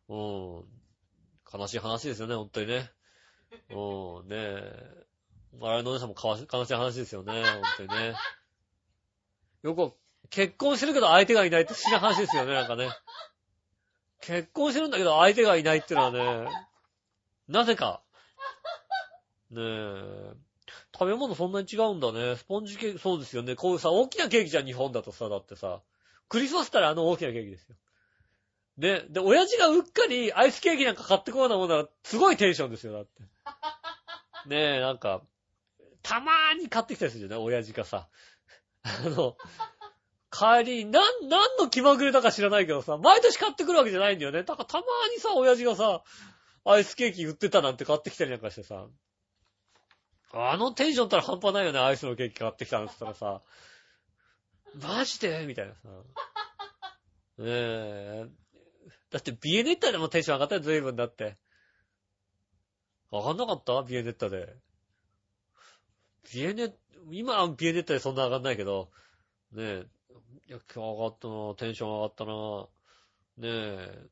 [0.09, 0.63] うん。
[1.51, 2.91] 悲しい話ですよね、本当にね。
[3.69, 5.05] うん、ねえ。
[5.59, 8.15] 笑いのお姉さんも悲しい話ですよね、本当にね。
[9.63, 9.93] よく、
[10.29, 12.89] 結婚してるけど相手がいないって不思議な話ですよね、なんかね。
[14.21, 16.47] 結婚してるんだけど相手がいないってのはね、
[17.47, 18.01] なぜか。
[19.51, 20.33] ねえ。
[20.93, 22.35] 食べ物そんなに違うんだね。
[22.35, 23.55] スポンジケーキ、そうですよね。
[23.55, 25.81] こういうさ、大きなケーキじゃん、日本だとさ、だってさ。
[26.29, 27.75] クリスマスったらあの大きなケーキですよ。
[28.77, 29.03] ね。
[29.09, 33.23] で、親父がうっかりアイスケーキなんか買ってこようなもんなら、すごいテンションですよ、だって。
[34.47, 35.21] ねえ、なんか、
[36.01, 38.07] たまーに買ってきたりするよね、親父がさ。
[38.83, 39.35] あの、
[40.31, 44.43] 帰り、なん、何の気まぐれだか知らないけどさ、毎年買ってくるわけじゃないんだよね。
[44.43, 46.03] だからたまーにさ、親父がさ、
[46.65, 48.85] アイスケーキ売ってたなんて買ってきたりなんかしてさ。
[50.31, 53.41] あのテンションったら半端ないよね、アイスのケーキ買ってきたんって言ったらさ。
[54.75, 55.45] マジで？
[55.45, 55.79] みたいなさ。
[57.39, 58.25] ねえ。
[59.11, 61.37] だってビエネッタでもテンション上がったよ、随分だって。
[63.11, 63.81] 上がんなかった？
[63.83, 64.55] ビエネッタで。
[66.33, 66.75] ビエネ、
[67.09, 68.91] 今はビエネッタでそんな上がんないけど、
[69.51, 69.85] ねえ。
[70.47, 72.67] いや、今日上がったなテンション上がったな
[73.37, 74.07] ねえ。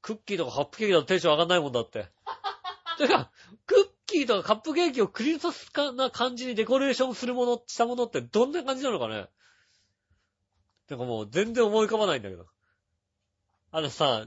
[0.00, 2.08] クッキーとかカップケーキだとテンション上がんないもんだって。
[2.96, 3.30] てか、
[3.66, 9.28] クッキーとかカップケーキをクリスマスな感じにデコレーションするもの、したものってどんな感じなのかね？
[10.90, 12.46] なんかもう全然思い浮かばないんだけど。
[13.70, 14.26] あのさ、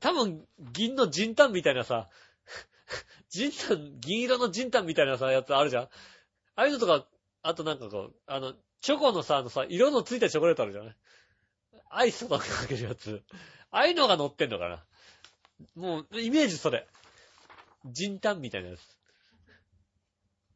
[0.00, 2.08] 多分銀のジンタンみたいなさ、
[3.28, 5.90] ジンタン、銀色のジンタンみたいなさ、やつあるじゃんあ
[6.54, 7.06] あいうのとか、
[7.42, 10.96] あとなんかこう、あの、チョコのさ、あのさ、色のついたチョコレートあるじゃない
[11.90, 13.24] アイスとかかけるやつ。
[13.70, 14.84] ああいうのが乗ってんのかな
[15.74, 16.86] もう、イメージそれ。
[17.86, 18.80] ジンタンみたいなやつ。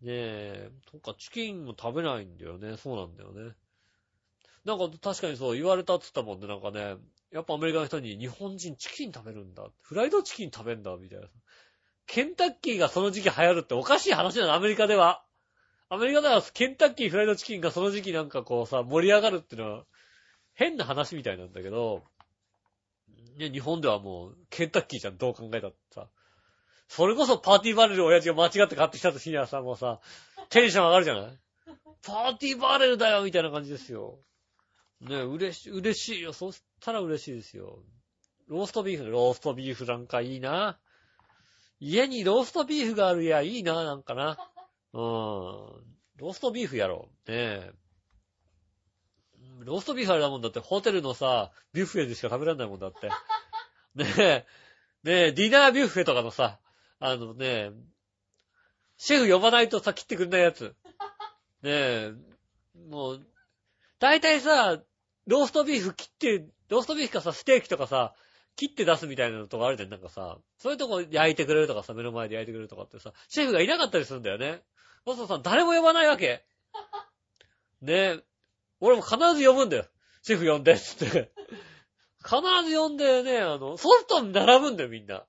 [0.01, 2.77] ねえ、とかチキンも食べないんだよね。
[2.77, 3.57] そうなんだよね。
[4.65, 6.47] なんか確かにそう言われたって言ったもんね。
[6.47, 6.97] なんかね、
[7.33, 9.65] やっぱアメリカの人に日本人チキン食べるんだ。
[9.83, 11.27] フライドチキン食べんだ、みたいな。
[12.07, 15.23] ケンタッキーがその時期流行るっておかしい話なの、アメリカでは。
[15.91, 19.85] アメリカではケンタッキーフライドチキンがその時期なんかこうさ、盛り上がるってのは
[20.55, 22.05] 変な話みたいなんだけど、
[23.39, 26.09] ね、日本ではもうケンタッキーじゃん、どう考えたってさ。
[26.89, 30.01] それこそパーティーバレル親父が間違って買ってきた時にはさ、もうさ、
[30.49, 31.39] テンション上がるじゃない？
[32.03, 34.19] パーティーバレルだよみたいな感じですよ。
[35.01, 36.33] ね嬉し、嬉しいよ。
[36.33, 37.83] そしたら嬉しいですよ。
[38.49, 40.79] ローストビーフ、ローストビーフなんかいいな。
[41.81, 44.39] 家にローストビーフがあるやいいな、なんかな。
[44.93, 45.89] うーん。
[46.17, 47.31] ローストビーフやろう。
[47.31, 47.73] ねえ。
[49.61, 53.09] ローストビーフあれだもんだって、ホテルのさ、ビュッフェでしか食べられないもんだって。
[53.95, 54.47] ねえ。
[55.05, 56.59] ねえ、ディナービュッフェとかのさ、
[56.99, 57.71] あのね、
[58.97, 60.75] シェフ呼ばないとさ、切ってくれないやつ。
[61.63, 62.13] ねえ、
[62.89, 63.27] もう、
[64.01, 64.81] 大体さ、
[65.29, 68.15] ローストビーフ切って、ローストビーフかさ、ステーキとかさ、
[68.57, 69.91] 切って出すみたいなのとかあるじゃん。
[69.91, 74.63] なんかさ、そういうとこ焼いてくれるとかさ、目の前で焼いてくれるとかってさ、シェフがいなかったりするんだよね。
[75.07, 76.45] そうそうさ、誰も呼ばないわけ。
[77.83, 78.25] ねえ。
[78.81, 79.85] 俺も必ず呼ぶんだよ。
[80.23, 81.31] シェフ呼んで、つって。
[82.25, 85.25] 必ず呼んでね、あの、ソフトに並ぶんだよ、みんな。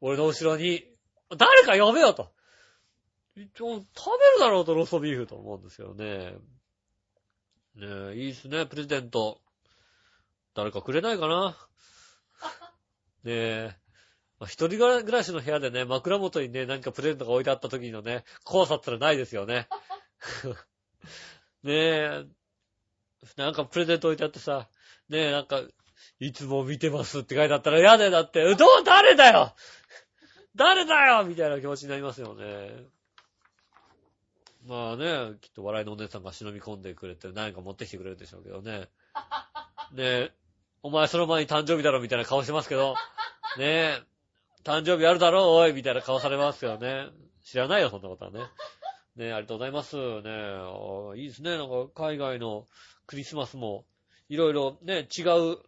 [0.00, 0.88] 俺の後ろに。
[1.36, 2.32] 誰か呼べよと。
[3.36, 6.34] 一応、食べるだろうと、ローストビーフと思うんですよね。
[7.76, 9.40] ねえ、いいっすね、プレゼント。
[10.54, 11.56] 誰かくれないかな？
[13.24, 13.76] ねえ。
[14.38, 19.68] まあ、一人暮らしの部屋でね、枕元にね、何かプレゼントが置いてあった時のね、怖さったらないですよね。
[21.62, 22.26] ねえ。
[23.36, 24.68] なんかプレゼント置いてあってさ、
[25.08, 25.62] ねえ、なんか、
[26.18, 28.42] いつも見てますって書いてあったら嫌だよ、だって。
[28.54, 29.54] どう、誰だよ
[30.54, 32.84] 誰だよみたいな気持ちになりますよね。
[34.66, 38.88] まあね、きっと笑いのお姉さんが忍び込んでくれて何か持ってきてくれるでしょうけどね。
[39.92, 40.32] ねえ、
[40.82, 42.94] お前その前に誕生日だろみたいな顔してますけど、
[43.58, 44.02] ねえ、
[44.64, 47.08] 誕生日あるだろおいみたいな顔されますけどね。
[47.44, 48.40] 知らないよ、そんなことはね。
[49.16, 49.96] ねえ、ありがとうございます。
[49.96, 51.58] ねえ、いいですね。
[51.58, 52.66] なんか海外の
[53.06, 53.84] クリスマスも、
[54.28, 55.22] いろいろね、違
[55.52, 55.58] う、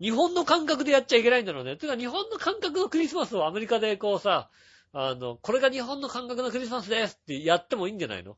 [0.00, 1.76] 日本の感覚でやっちゃいけないんだろうね。
[1.76, 4.50] てか日本の感覚のクリスマスをアメリカでこうさ、
[4.92, 8.36] あの、これが日本の感覚のクリスマスですってやってもいいんじゃないの？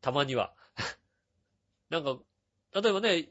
[0.00, 0.54] たまには。
[1.90, 2.18] なんか、
[2.80, 3.28] 例えばね、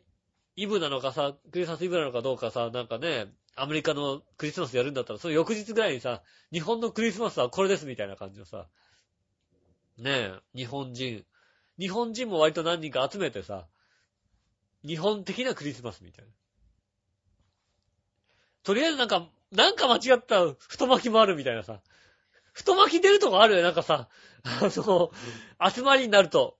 [0.56, 8.67] イブなのかさ、クリスマスイブなのかどうかさ、なんかね、アメリカのクリスマスやるんだったら、その翌日ぐらいにさ、日本のクリスマスはこれですみたいな感じのさ、
[9.98, 11.25] ねえ、日本人、
[11.79, 13.67] 日本人も割と何人か集めてさ、
[14.83, 16.31] 日本的なクリスマスみたいな。
[18.63, 21.81] とりあえずなんか、なんか間違った太巻きもあるみたいなさ。
[22.54, 24.10] 太巻き出るとこあるよ、なんかさ。
[24.43, 25.12] あの、
[25.69, 26.58] 集まりになると。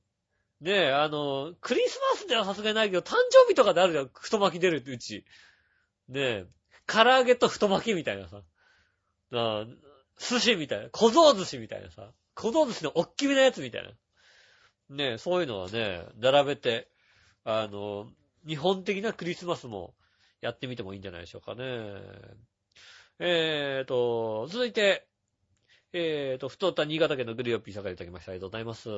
[0.62, 5.26] ねえ、あの、クリスマスではさすがにないけど、誕生日とかであるじゃん、太巻き出るってうち。
[6.08, 6.46] ねえ、
[6.86, 8.42] 唐揚げと太巻きみたいなさ。
[9.34, 9.66] あ
[10.20, 12.12] 寿司みたいな、小僧寿司みたいなさ。
[12.36, 13.90] 小僧寿司のおっきめなやつみたいな。
[14.96, 16.90] ねえ、そういうのはね、並べて、
[17.44, 18.08] あの、
[18.46, 19.96] 日本的なクリスマスも
[20.42, 21.64] やってみてもいいんじゃないでしょうかね。
[23.24, 25.06] えーと、続いて、
[25.94, 28.32] えーと、太った新潟県のグリオッピーさんからいただきました。
[28.32, 28.90] ありがとうございます。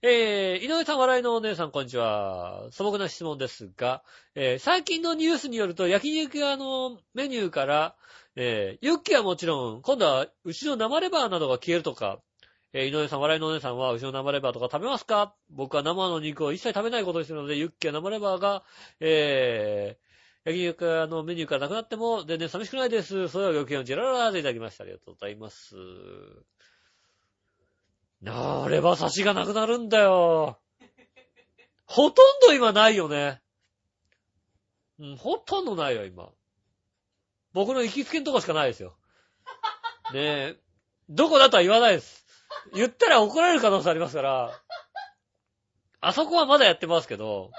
[0.00, 2.68] えー、井上さん、笑いのお姉さん、こんにちは。
[2.70, 4.02] 素朴な質問ですが、
[4.34, 7.94] えー、最近のニュースによると、焼肉屋のメニューから、
[8.36, 12.20] えー、ユッケはもちろん、今度は牛の生レバーなどが消えるとか、
[12.72, 15.34] えー、井上さん、笑いのお姉さんは牛の生レバーとか食べますか？
[15.50, 18.62] 僕は生の肉を一切食べないことにするので、ユッケや生レバーが、
[19.00, 20.11] えー、
[20.44, 23.28] 焼肉屋のメニューからなくなっても全然寂しくないです。
[23.28, 24.84] それを余計のジェララーでいただきました。
[24.84, 25.76] ありがとうございます。
[28.20, 30.58] なあ、レバ刺しがなくなるんだよ。
[31.86, 33.40] ほとんど今ないよね。
[34.98, 36.30] うん、ほとんどないよ、今。
[37.52, 38.96] 僕の行きつけのとこしかないですよ。
[40.12, 40.56] ねえ。
[41.08, 42.24] どこだとは言わないです。
[42.74, 44.62] 言ったら怒られる可能性ありますから。
[46.00, 47.50] あそこはまだやってますけど。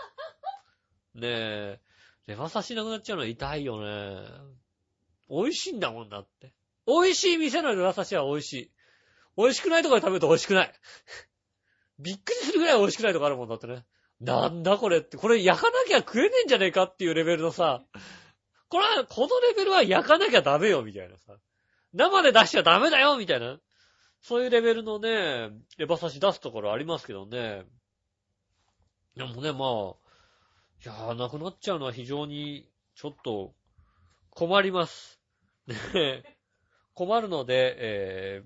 [1.16, 1.80] ねえ。
[2.28, 4.22] レバ刺しなくなっちゃうの痛いよね。
[5.30, 6.54] 美味しいんだもんだって。
[6.88, 8.72] 美味しい店のレバ刺しは美味しい。
[9.38, 10.74] 美味しくないところで食べると美味しくない。
[12.00, 13.86] びっくりするぐらい美味しくないとこあるもんだってね。
[14.20, 17.84] なんだこれって、これ焼かなきゃ食えねえんじゃねえかっていうレベルのさ、
[18.70, 21.38] これは、このレベルは焼かなきゃダメよ、みたいなさ。
[21.94, 23.60] 生で出しちゃダメだよ、みたいな。
[24.22, 27.66] そういうレベルのね、レバ刺し出すところありますけどね。
[29.16, 30.03] でもね、まあ、
[30.86, 33.54] いやー、なくなっちゃうのは非常に、ちょっと、
[34.32, 35.18] 困ります。
[35.94, 36.24] ね
[36.94, 38.44] 困るので、え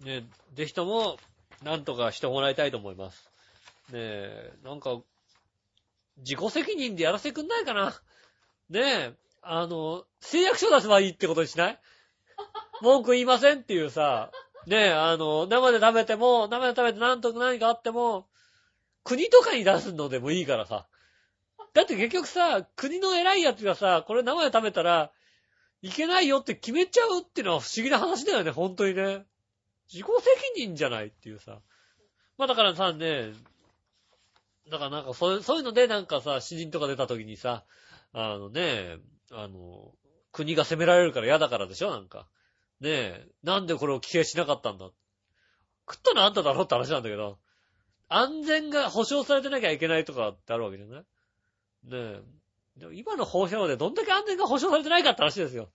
[0.00, 1.18] ー、ね、ぜひとも、
[1.62, 3.30] なんとかしてもらいたいと思います。
[3.90, 5.02] ねえ、なんか、
[6.16, 8.00] 自己責任でやらせてくんないかな。
[8.70, 11.80] ねえ、あの、誓約書出せばいいってことにしない？
[12.80, 14.32] 文句言いませんっていうさ、
[14.66, 18.26] ねえ、あの、生で食べても、生で食べてなんとか何かあっても、
[19.04, 20.88] 国とかに出すのでもいいからさ。
[21.74, 25.10] だって結局さ、国の偉いやつがさ、これ生で食べたら、
[25.80, 29.24] いけないよって決めちゃうっていうのは不思議な話だよね、本当にね。
[29.92, 30.06] 自己
[30.54, 31.60] 責任じゃないっていうさ。
[32.38, 33.32] まあだからさ、ね、
[34.70, 37.64] だからなんかそういう、そういうのでなんかさ、詩人とか出た時にさ、
[38.12, 38.98] あのね、
[39.32, 39.92] あの、
[40.30, 42.26] 国が責められるから嫌だからでしょなんか。
[42.80, 44.90] ねえ、なんでこれを規制しなかったんだ
[45.88, 47.38] 食ったのあんただろって話なんだけど、
[48.08, 51.04] 安全が保障されてなきゃいけないとかってあるわけじゃない？
[51.84, 52.22] ねえ。
[52.76, 55.70] でも今の法評でどんだけ安全が保障されてないかって話ですよ。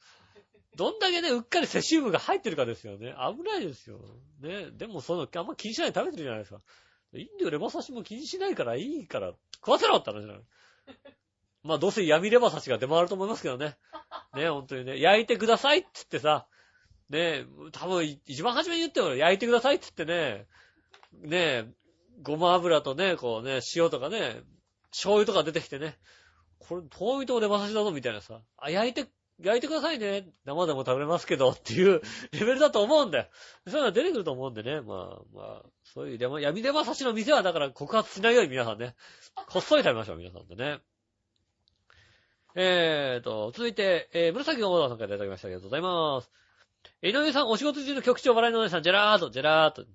[0.76, 3.16] どんだけね、うっかりセシウムが入ってるかですよね。
[3.36, 3.98] 危ないですよ。
[4.42, 6.62] ねえでもその、あんま気にしないで食べてるじゃないですか。
[7.14, 10.40] いいんだよ、レバ刺しも気にしないからいいから、食わせろって話なの。
[11.64, 13.76] まあどうせ闇レバ刺しが出回ると思いますけどね。
[14.36, 16.48] ね本当にね、焼いてくださいって言ってさ、
[17.10, 20.46] ねえ多分一番初めに言っても焼いてくださいって言ってね、
[21.22, 21.66] ねえ
[22.22, 24.42] ごま油とね、こうね、塩とかね、
[24.98, 25.96] 醤油とか出てきてね、
[26.58, 29.06] これ、遠いとこレバ刺しだぞみたいなさ、あ、焼いて、
[29.40, 30.28] 焼いてくださいね。
[30.46, 32.02] 生でも食べれますけどっていう
[32.34, 33.28] レベルだと思うんだよ。
[33.68, 34.82] そういうのが出てくると思うんでね。
[34.82, 38.96] まあまあ、そういう、闇レバ刺しの店はだから告発しないように皆さんね。
[39.50, 40.80] こっそり食べましょう、皆さんでね。
[42.56, 46.32] えーと、続いて、えー、紫のオーダーさんからいただきましたありがとうございます。
[47.04, 49.84] 井上さん、お仕事中の局長、笑いのお姉さん、ジェラート、ジェラート。
[49.84, 49.88] ね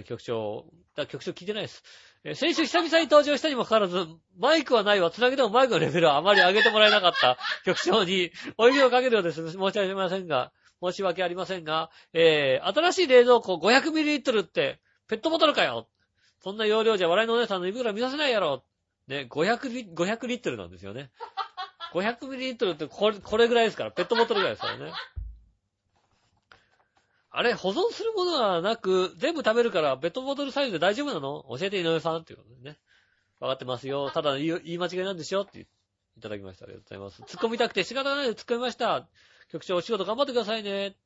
[0.00, 1.82] え、局長、だ局長聞いてないです。
[2.28, 4.06] えー先週久々に登場したにもかかわらず、
[4.38, 9.50] マイクはないわ、つなげてもマイクのレベルはあまり上げてもらえなかった 局長に、お湯をかけるようです。
[9.50, 10.52] 申し訳ありませんが、
[10.82, 15.88] 申し訳ありませんが、えー、新しい冷蔵庫 500ml って、ペットボトルかよ
[16.40, 18.62] そんな容量じゃ笑いのお姉さんの胃袋見させないやろ
[19.06, 21.10] ね、500リ、500リットルなんですよね。
[21.94, 24.92] 500ミリリットルってこれ、これぐらいですから、ペットボトルぐらいですからね。
[27.30, 31.44] あれ、保存するものがなく、全部食べるから、ペットボトルサイズで大丈夫なの？
[31.58, 32.78] 教えて井上さんっていうことでね。
[33.40, 34.10] わかってますよ。
[34.10, 35.66] ただ言い間違いなんですよってい
[36.20, 36.64] ただきました。
[36.64, 37.34] ありがとうございます。
[37.36, 39.06] 突っ込みたくて仕方がないで突っ込みました。
[39.50, 40.96] 局長お仕事頑張ってくださいね。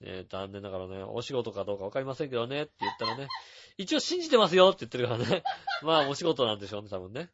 [0.00, 3.28] ね残念ながらね、お仕事かどうかわかりませんけどねって言ったらね、
[3.76, 5.42] 一応信じてますよって言ってるからね。
[5.82, 7.30] まあお仕事なんでしょうね、多分ね。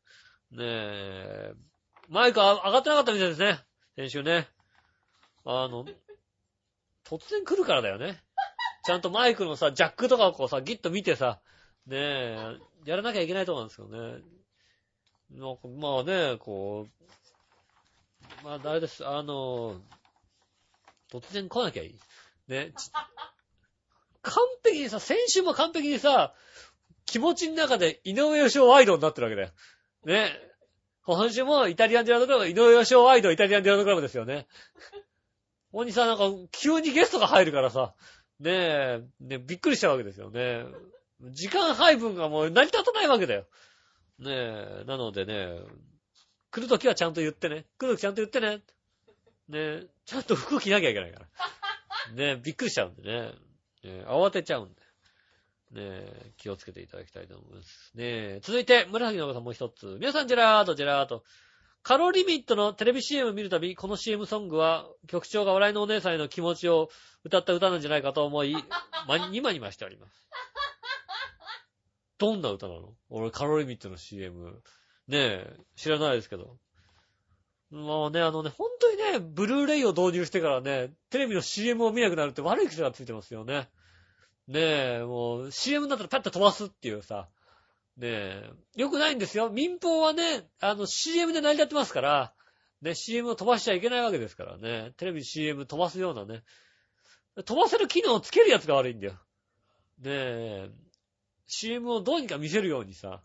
[0.50, 1.52] ねえ、
[2.08, 3.60] マイク上がってなかったみたいですね。
[3.94, 4.48] 先週ね。
[5.44, 5.86] あの、
[7.08, 8.20] 突然来るからだよね。
[8.84, 11.40] ちゃんとマイクのさ、ジャックとかをこうさ、ギッと見てさ、
[11.86, 14.22] ねえ、やらなきゃいけないと思うんですよね。
[15.30, 19.80] なんかまあね、こう、まあ、あれです、あの、
[21.10, 21.98] 突然来なきゃいい。
[22.48, 22.72] ね。
[24.22, 26.34] 完璧にさ、先週も完璧にさ、
[27.04, 29.50] 気持ちの中で井上義雄ワイドになってるわけだよ。
[30.04, 30.32] ね。
[31.04, 34.48] 今週もイタリアンディランドクラブ、井上義雄ワイドイタリアンディランドクラブですよね。
[35.72, 37.94] ここにさ、なんか、急にゲストが入るからさ、
[38.40, 40.64] ねえ、ね、びっくりしたわけですよね。
[41.30, 43.46] 時間配分がもう成り立たないわけだよ。
[44.18, 45.58] ねえ、なのでね、
[46.50, 47.64] 来るときはちゃんと言ってね。
[47.78, 48.62] 来るときちゃんと言ってね。
[49.48, 51.26] ねえちゃんと服着なきゃいけないから。
[52.14, 53.32] ねえびっくりしちゃうんでね。
[53.84, 54.80] ね慌てちゃうんで。
[55.72, 57.92] ねえ気をつけていただきたいと思います。
[57.94, 59.96] ねえ続いて、紫の子さんもう一つ。
[60.00, 61.24] 皆さん、ジェラート、ジェラート。
[61.86, 66.88] カロリミットのテレビ CM を見るたび、この CM ソングは局長が笑いのお姉さんへの気持ちを
[67.22, 68.56] 歌った歌なんじゃないかと思い、
[69.06, 70.28] ま、 にまにましております。
[72.18, 72.92] どんな歌なの？
[73.08, 74.60] 俺、カロリミットの CM。
[75.06, 76.58] ねえ、知らないですけど。
[77.70, 83.68] もうね、あのね、本当にね、ブルーレイを導入してからね、テレビの CM を見なくなるって悪い癖がついてますよね。
[84.48, 87.28] ねえ、もう CM だったらパッと飛ばすっていうさ。
[87.96, 89.48] ねえ、よくないんですよ。
[89.48, 92.34] 民放はね、あの CM で成り立ってますから、
[92.82, 94.92] ね、CM を飛ばしちゃいけないわけですからね。
[94.98, 96.42] テレビ CM 飛ばすようなね。
[97.44, 99.12] 飛ばせる機能をつけるやつが悪いんだよ。
[99.12, 99.18] ね
[100.04, 100.70] え、
[101.46, 103.22] CM をどうにか見せるようにさ。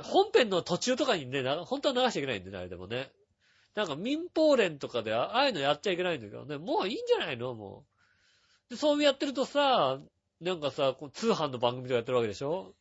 [0.00, 3.12] 本編の途中とかにね、本当は流しちゃいけないんだよね、あれでもね。
[3.74, 7.54] なんか民放連とかでああいうのやっちゃいけないんだけどね、もういいんじゃないの？
[7.54, 7.84] も
[8.68, 8.70] う。
[8.70, 10.00] で、そうやってるとさ、
[10.40, 12.74] なんかさ、通販の番組とかやってるわけでしょ？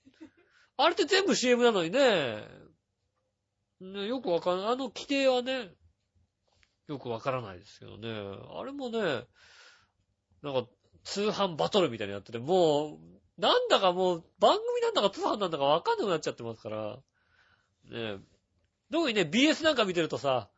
[0.84, 2.44] あれって全部 CM なのにね、
[3.80, 4.66] ね、よくわかんない。
[4.68, 5.70] あの規定はね、
[6.88, 8.10] よくわからないですけどね。
[8.60, 9.00] あれもね、
[10.42, 10.68] なんか
[11.04, 16.98] 通販バトルみたいになってて、もう、なんだかもう、番組なんだか通販なんだかわかんなくなっちゃってますから。
[17.90, 18.18] ね
[18.92, 20.50] 特にね、BS なんか見てるとさ、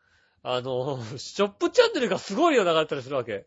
[0.42, 3.46] あの、ショップチャンネルがすごい量流れたりするわけ。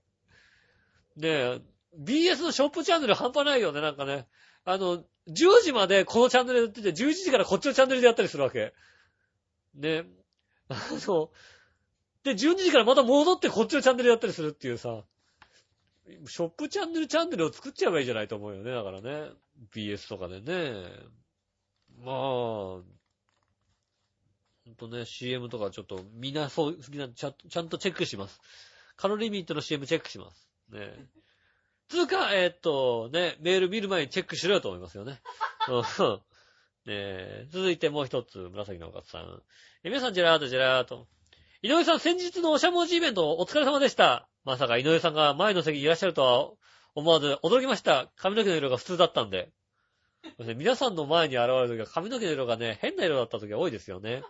[1.16, 1.61] ねえ、
[1.99, 4.27] BS のショップチャンネル半端ないよね、なんかね。
[4.67, 8.75] あの、10時までこのチャンネルやってて、11時からこっちのチャンネルでやったりするわけ。
[9.75, 10.05] ね。
[10.69, 11.31] あの、
[12.25, 15.05] で、12時からまた戻ってこっちのチャンネルでやったりするっていうさ、
[16.27, 19.31] ショップチャンネルチャンネルを作っちゃえばいいじゃないと思うよね、だからね。
[19.73, 20.83] BS とかでね。
[22.03, 22.83] まあ、ほ
[24.71, 28.41] んとね、CM とかちょっとみんなそう、好きなちゃんとちゃんとチェックします。
[28.97, 30.49] カロリーミットの CM チェックします。
[30.71, 31.07] ね。
[31.89, 35.20] つうか、えーっと、ね、メール見る前にチェックしろよと思いますよね。
[37.51, 39.43] 続いてもう一つ、紫のおかつさん。
[39.84, 41.07] え皆さん、ジェラート、ジェラート。
[41.62, 44.28] 井上さん、先日のおしゃもじイベント、お疲れ様でした。
[44.45, 46.51] まさか井上さんが前の席にいらっしゃるとは
[46.95, 48.11] 思わず驚きました。
[48.16, 49.51] 髪の毛の色が普通だったんで。
[50.57, 54.22] 皆さんの前に現れるときは髪の毛の色がね、変な色だったときが多いですよね。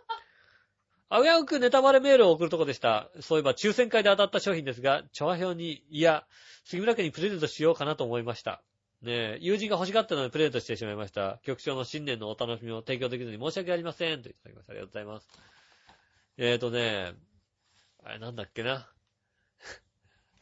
[1.08, 3.10] あうやうくネタバレメールを送るとこでした。
[3.20, 6.26] そういえば抽選会で当たった商品ですが、調和表に、いや、
[6.64, 8.62] 杉村家にプレゼントしようかなと思いました。
[9.02, 11.38] ねえ、友人が欲しがったのでプレゼントしてしまいました。
[11.44, 14.22] 局長の新年のお楽しみを提供できずに申し訳ありません。
[14.22, 14.72] といただきました。
[14.72, 15.28] ありがとうございます。
[16.38, 17.14] えーとね、
[18.02, 18.88] あれなんだっけな。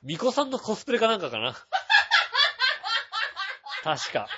[0.02, 1.54] ミコさんのコスプレかなんかかな。
[3.82, 4.28] 確か。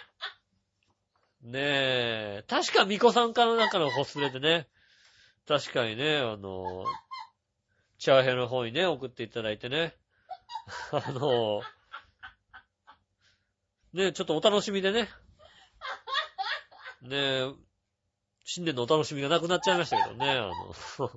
[1.42, 4.68] ねえ、確かミコさんかなんかのコスプレでね、
[5.46, 6.84] 確かにね、あの、
[7.98, 9.96] チャーヘルの方にね、送っていただいてね。
[10.90, 11.62] あの、
[13.92, 15.08] ね、ちょっとお楽しみでね。
[17.02, 17.52] ね
[18.44, 20.74] 新年のお楽しみがなくなっちゃいましたけどね、あの、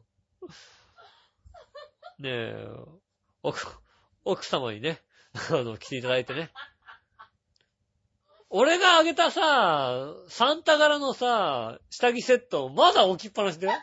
[2.19, 2.67] ねえ、
[3.43, 3.59] 奥、
[4.23, 5.01] 奥様にね、
[5.51, 6.51] あの、来ていただいてね。
[8.51, 13.80] 俺があげたさ、サンタ柄のさ、下着セット、まだ置きっぱなしだよ。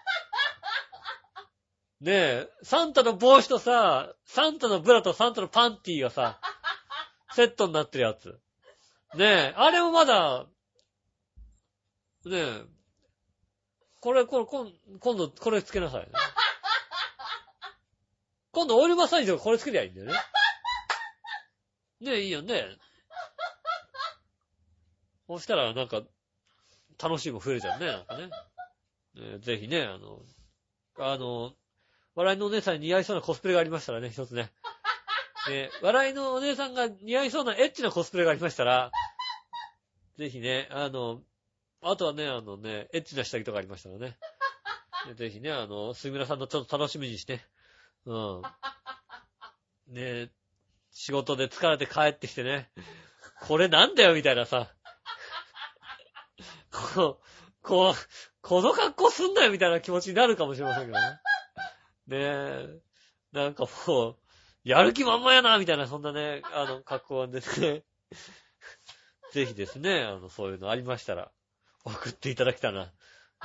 [2.01, 6.40] ねえ、サンタの帽子とさ、サンタのブラとサンタのパンティーがさ、
[7.34, 8.38] セットになってるやつ。
[9.14, 10.47] ねえ、あれもまだ、
[12.26, 12.64] ねえ、
[14.01, 16.09] これ、これ、こん今度これつけなさいね。
[18.53, 20.12] 今度オイルマッサージとかこれつけりゃいいんだよね。
[22.01, 22.76] ねえ、いいよね。
[25.28, 26.03] そしたら、なんか、
[27.03, 28.30] 楽しいも増えるじゃんね、なんかね。
[29.14, 30.22] ねぜひね、あの、
[30.99, 31.55] あの、
[32.17, 34.51] 笑いのお姉さんに似合いそうなコスプレがありましたらね、一つね。
[35.49, 38.91] ね笑いのお姉さんが似合いそうなエッチなコスプレがありましたら、
[40.17, 41.23] ぜひね、あの、
[41.83, 44.17] あとはね、あのね、エッチな下着とかありましたらね。
[45.07, 47.43] ねぜひね、あの、杉村さんのちょっと楽しみにして、
[48.07, 48.43] うん。
[49.89, 50.31] ね
[50.91, 52.71] 仕事で疲れて帰ってきてね、
[53.43, 54.73] これなんだよみたいなさ、
[56.71, 57.27] こう、
[57.61, 57.95] こう、
[58.41, 61.21] この格好すんなよみたいな気持ちになるかもしれませんけどね。
[62.07, 62.81] ねえ、
[63.33, 64.17] なんかもう、
[64.65, 67.85] やる気満々やな、みたいな、そんなね、あの、格好ですね。
[69.33, 71.33] ぜひですね、あの、そういうのありましたら、
[71.85, 72.93] 送っていただけたら、ね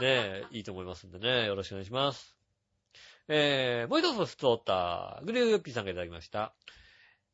[0.01, 2.35] え、いいと思いますんでね、よろしくお願いします。
[3.27, 6.53] えー、もう一つ普通おった、グリューヨッピーさんがいただきました。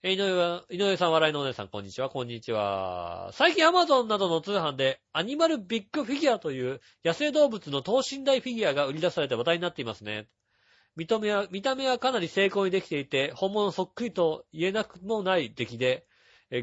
[0.04, 3.32] え井上は、井上さん、笑いのお姉さん、こんにちは、こんにちは。
[3.34, 10.28] 最近アマゾンなどの通販で、アニマルビッグフィギュアという野生動物の等身大フィギュアが売り出されて話題になっていますね。
[10.98, 16.06] 見た目は、見た目はかなり精巧にできていて、本物そっくりと言えなくもない出来で、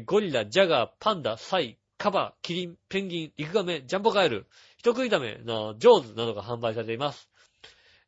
[0.05, 4.45] ゴリラ、ジャガー、パンダ、サイ、カバ、キリン、ペンギン、リクガメ、ジャンボカエル、
[4.77, 7.29] 人食いダメのジョーズなどが販売されています。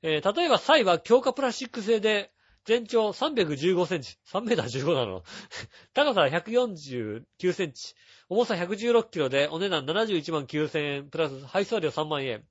[0.03, 2.31] えー例えばサイは強化プラスチック製で、
[2.65, 4.17] 全長315センチ。
[4.27, 5.23] 3メーター15なの。
[5.95, 7.95] 高さ149センチ。
[8.27, 12.43] 重さ116キロで、お値段71万9000円、プラス配送料3万円。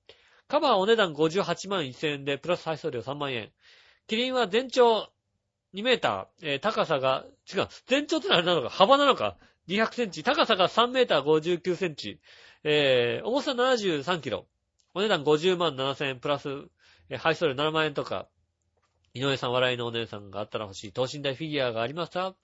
[0.48, 3.52] カバーお値段58万1000円で、プラス配送料3万円。
[4.06, 5.08] キリンは全長
[5.74, 9.36] 2メーター、えー高さが、違う、全長ってのはあれなのか、幅なのか、
[9.68, 12.20] 200センチ、高さが3メーター59センチ、
[12.64, 14.46] えー重さ73キロ。
[14.94, 16.48] お値段50万7000円、プラス、
[17.10, 18.28] えー配送料7万円とか、
[19.12, 22.34] 井上さん笑いのお姉さんがあったら欲しい等身大フィギュアがありました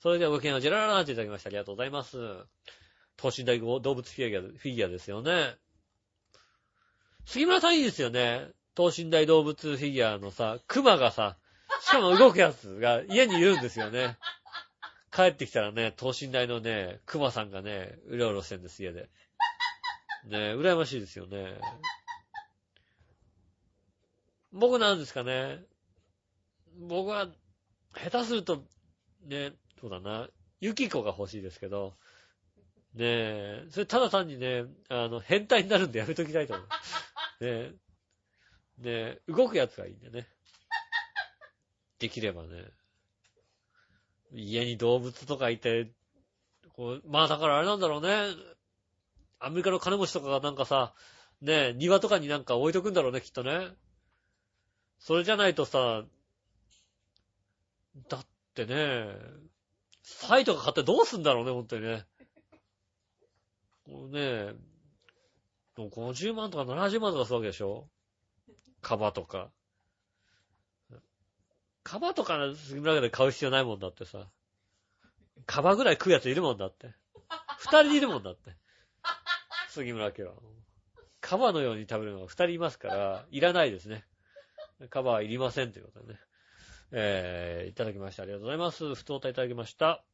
[0.00, 1.48] それではごきげんよう、ジェラララーっていただきました。
[1.48, 2.18] ありがとうございます。
[3.16, 5.56] 等身大動物フィギュア、フィギュアですよね。
[7.26, 8.48] 杉村さんいいですよね。
[8.74, 11.36] 等身大動物フィギュアのさ、熊がさ、
[11.82, 14.16] しかも動くやつが家にいるんですよね。
[15.10, 19.10] 帰ってきたらね、等身大のね、熊さんがね、うろうろしてんです、家で。
[20.24, 21.58] ね羨ましいですよね。
[24.52, 25.60] 僕なんですかね。
[26.78, 27.28] 僕は、
[27.94, 28.64] 下手すると、
[29.26, 30.28] ね、そうだな、
[30.60, 31.94] ユキコが欲しいですけど、
[32.94, 36.66] ねえ、それただ単にね、あの、変態になるんでやめときたいと思う。
[36.66, 36.70] ね
[37.40, 37.72] え、
[38.82, 40.26] ねえ、動くやつがいいんでね。
[41.98, 42.64] できればね。
[44.32, 45.92] 家に動物とかいて、
[46.74, 48.34] こう、まあだからあれなんだろうね。
[49.38, 50.94] アメリカの金持ちとかがなんかさ、
[51.40, 53.68] ねえ、庭とかになんか置いとくんだろうね、きっとね。
[54.98, 56.04] それじゃないとさ、
[58.08, 59.06] だってね、
[60.02, 62.06] サイとか買ってどうすんだろうね、ほんとにね。
[63.84, 64.52] こうね、
[65.76, 67.88] もう50万とか70万とかするわけでしょ
[68.82, 69.50] カバとか。
[71.84, 74.28] カバとか杉村家で買う必要ないもんだってさ。
[75.46, 76.94] カバぐらい食うやついるもんだって。
[77.58, 78.54] 二人いるもんだって。
[79.70, 80.34] 杉村家は。
[81.20, 84.04] カバのように食べるのが二人いますから、いらないですね。
[84.90, 86.20] カバはいりませんということでね。
[86.92, 88.24] えー、いただきました。
[88.24, 88.94] ありがとうございます。
[88.94, 90.04] 不当たいただきました。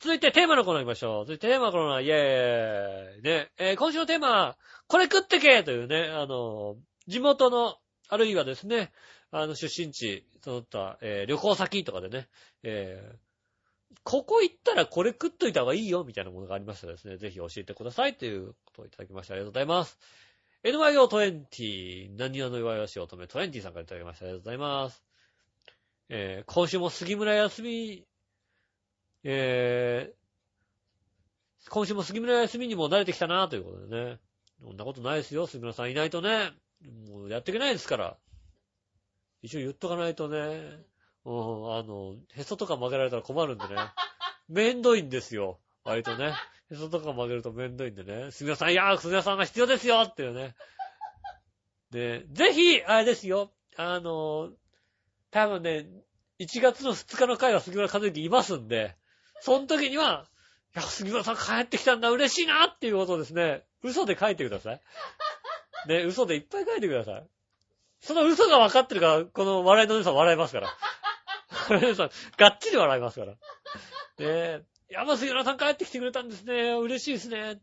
[0.00, 1.24] 続いてテーマのコーナー行きましょう。
[1.24, 3.22] 続いてテーマのコーナー、イェーイ。
[3.22, 4.56] ね、えー今週のテーマ、
[4.86, 7.76] これ食ってけというね、あの、地元の、
[8.12, 8.92] あるいはですね、
[9.30, 12.28] あの、出身地、その他、えー旅行先とかでね、
[12.62, 13.18] えー
[14.04, 19.34] ここ行ったらこれ食っといた方がいいよ、みたいなものがありましたらですね、ぜひ教えてくださいということをいただきました。
[19.34, 19.98] ありがとうございます。
[20.64, 24.26] NYO20、何話の弱々し乙女20さんからいただきました。
[24.26, 25.02] ありがとうございます。
[26.10, 28.04] えー今週も杉村休み、
[29.24, 34.18] えー今週も杉村休みにも慣れてきたなということでね。
[34.60, 36.52] そんなことないですよ、杉村さんいないとね。
[37.08, 38.16] もうやっていけないですから。
[39.42, 40.38] 一応言っとかないとね。
[41.24, 43.76] うん、あの、へそとか曲げられたら困るんでね。
[44.48, 45.58] めんどいんですよ。
[45.84, 46.34] 割とね。
[46.70, 48.30] へそとか曲げるとめんどいんでね。
[48.30, 50.54] 杉村さん、いやー、杉村さんが必要ですよっていうね。
[51.90, 53.52] で、ぜひ、あれですよ。
[53.76, 54.50] あの、
[55.30, 55.86] 多分ね、
[56.40, 58.96] 1月の2日の回は杉村和之いますんで、
[59.40, 60.26] その時には、
[60.74, 64.80] いや、杉村さん帰ってきたんだ、嬉しいなっていうことをですね、嘘で書いてください。
[65.86, 67.26] ね、嘘でいっぱい書いてください。
[68.00, 70.68] その嘘が分かってるから、この笑いのお姉さん笑いますから。
[71.68, 73.32] 笑いの姉さん、がっちり笑いますから。
[73.32, 73.38] ね
[74.18, 76.72] え、山杉村さん帰ってきてくれたんですね。
[76.74, 77.60] 嬉しいですね。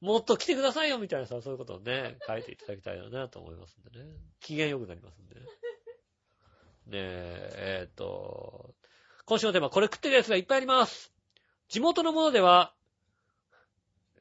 [0.00, 4.06] もっと来てくださいよ、みたいなさ、そういうことをね、書いていただきたいなと思いますんでね。
[4.40, 5.40] 機嫌良くなりますんでね。
[5.42, 5.48] ね
[6.94, 8.74] え、えっ、と、
[9.26, 11.12] 今週のテーマ、これ食ってるやつがいっぱいあります。
[11.68, 12.72] 地元のものでは、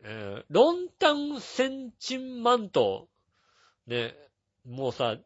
[0.04, 3.08] えー、ロンタンセンチンマント。
[3.88, 4.16] ね、
[4.66, 5.18] もうさ、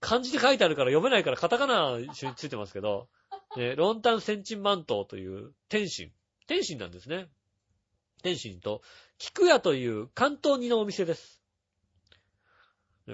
[0.00, 3.08] 漢字で書いてあるから読めないからカタカナ一緒についてますけど、
[3.56, 6.12] ね、ロンタンセンチンマントという天津。
[6.46, 7.28] 天津なんですね。
[8.22, 8.82] 天津と、
[9.18, 11.42] 菊屋という関東煮のお店です。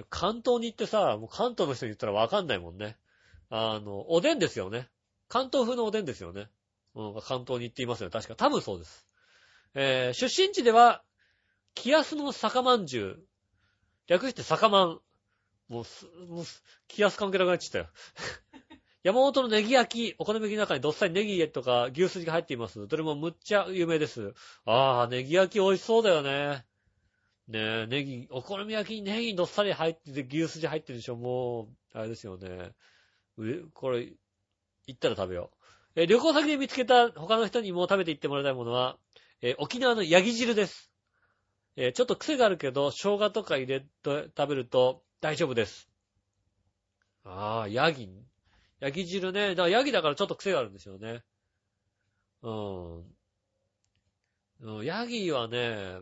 [0.09, 2.97] 関東煮ってさ、もう関東の人に言ったらわかんないもんね。
[3.49, 4.89] あの、おでんですよね。
[5.27, 6.49] 関東風のおでんですよね。
[6.95, 8.11] うん、関東に行っていますよね。
[8.11, 8.35] 確か。
[8.35, 9.07] 多分そうです。
[9.73, 11.03] えー、出身地では、
[11.73, 13.27] 気安の酒まんじゅう。
[14.07, 14.99] 略して酒まん。
[15.67, 17.87] もうす、もうす、気安関係なくなっちゃったよ。
[19.03, 22.87] 山本のネギ焼き、お好み焼きの中にどっさりネギとか牛すじが入っています。
[22.87, 24.33] どれもむっちゃ有名です。
[24.65, 26.65] あー、ネギ焼き美味しそうだよね。
[27.47, 31.15] ねえ、ネギ、お好み焼きにネギどっさり入ってて牛すじ入ってるでしょ。
[31.17, 32.73] もう、あれですよね。
[33.73, 34.13] これ、
[34.87, 35.51] 行ったら食べよ
[35.95, 36.01] う。
[36.01, 38.97] え旅行先で見つけた他の人にも食べていってもらいたいものは、
[39.41, 40.86] え沖縄のヤギ汁です。
[41.79, 43.87] えーちょっと癖があるけど、生姜とか入れて
[44.35, 45.87] 食べると大丈夫です。
[47.23, 48.09] ああ、ヤギ。
[48.79, 49.49] ヤギ汁ね。
[49.49, 51.23] だからヤギだからちょっと癖があるんですよね。
[52.41, 52.49] う
[54.81, 54.83] ん。
[54.83, 55.99] ヤギはね、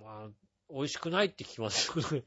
[0.00, 0.28] まあ、
[0.72, 2.22] 美味しくないって聞きますね。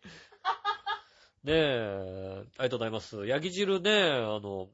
[1.44, 3.26] ねえ、ありがとうございます。
[3.28, 4.70] ヤギ汁ね、あの、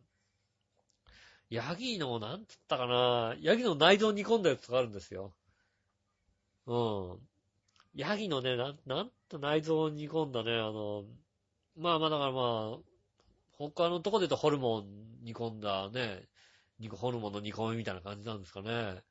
[1.51, 5.35] ヤギの、なんつったかな、ヤギの内臓煮込んだやつがあるんですよ。
[6.65, 6.75] う
[7.17, 7.29] ん。
[7.95, 11.05] ヤギのね、なん、なんと内臓を煮込んだね、あの、
[11.77, 12.77] まあまあだからまあ、
[13.57, 16.23] 他のとこで言うとホルモン煮込んだね、
[16.79, 19.01] 肉ホルモンの煮込みみたいな感じなんですかね。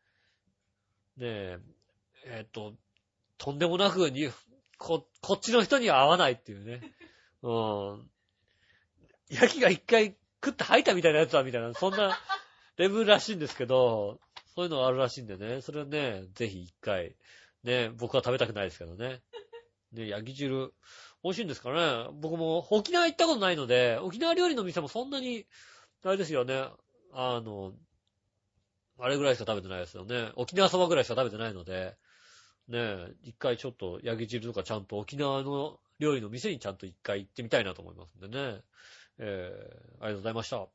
[1.17, 1.59] ねえ、
[2.27, 2.75] えっ、と、
[3.39, 4.31] とんでもなくに、
[4.79, 6.83] こ、こっちの人には合わないっていうね。
[7.43, 7.53] う
[7.97, 8.11] ん。
[9.31, 10.15] ヤギが一回
[10.45, 12.19] 食って吐いたみたいなやつだみたいな、そんな
[12.77, 14.21] レベルらしいんですけど、
[14.55, 17.17] そういうのがあるらしいんでね、それはね、ぜひ一回、
[17.65, 19.21] ね、僕は食べたくないですけどね。
[19.93, 20.73] ね、ヤギ汁、
[21.23, 25.47] 美味しいんですかね僕も沖縄行ったことないので、沖縄料理の店もそんなに、
[26.05, 26.65] あれですよね、
[27.13, 27.73] あの、
[28.99, 30.31] あれぐらいしか食べてないですよね。
[30.37, 31.97] 沖縄そばぐらいしか食べてないので、
[32.69, 38.61] ねえ、一回ちょっとヤギ汁とかちゃんと沖縄の料理の店にちゃんと一回行ってみたいなと思いますんでね。
[39.19, 40.67] えー、ありがとうございました。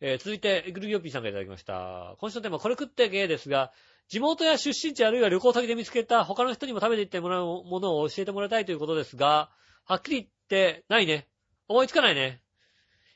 [0.00, 2.16] えー、続いて、グルギョピーさんがいただきました。
[2.18, 3.72] 今週のテーマ、これ食ってゲーですが、
[4.12, 9.48] 地元や出身地あるいは旅行先で見つけた他の人にも食べていってもらうものを教えてもらいたいということですが、
[9.86, 11.28] はっきり言って、ないね。
[11.66, 12.42] 思いつかないね。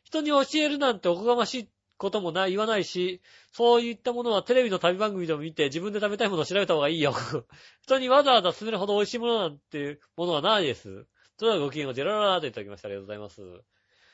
[0.05, 3.21] 人に教えるなんておこがましいこともない、言わないし、
[3.53, 7.13] そういったものはテレビの旅番組でも見て自分で食べたいものを調べた方がいいよ。
[7.85, 11.07] 人にわざわざ勧めるほど美味しいものなんていうものはないです。
[11.39, 12.89] それではごきげんをジェラララーといただきました。
[12.89, 13.43] ありがとうございます。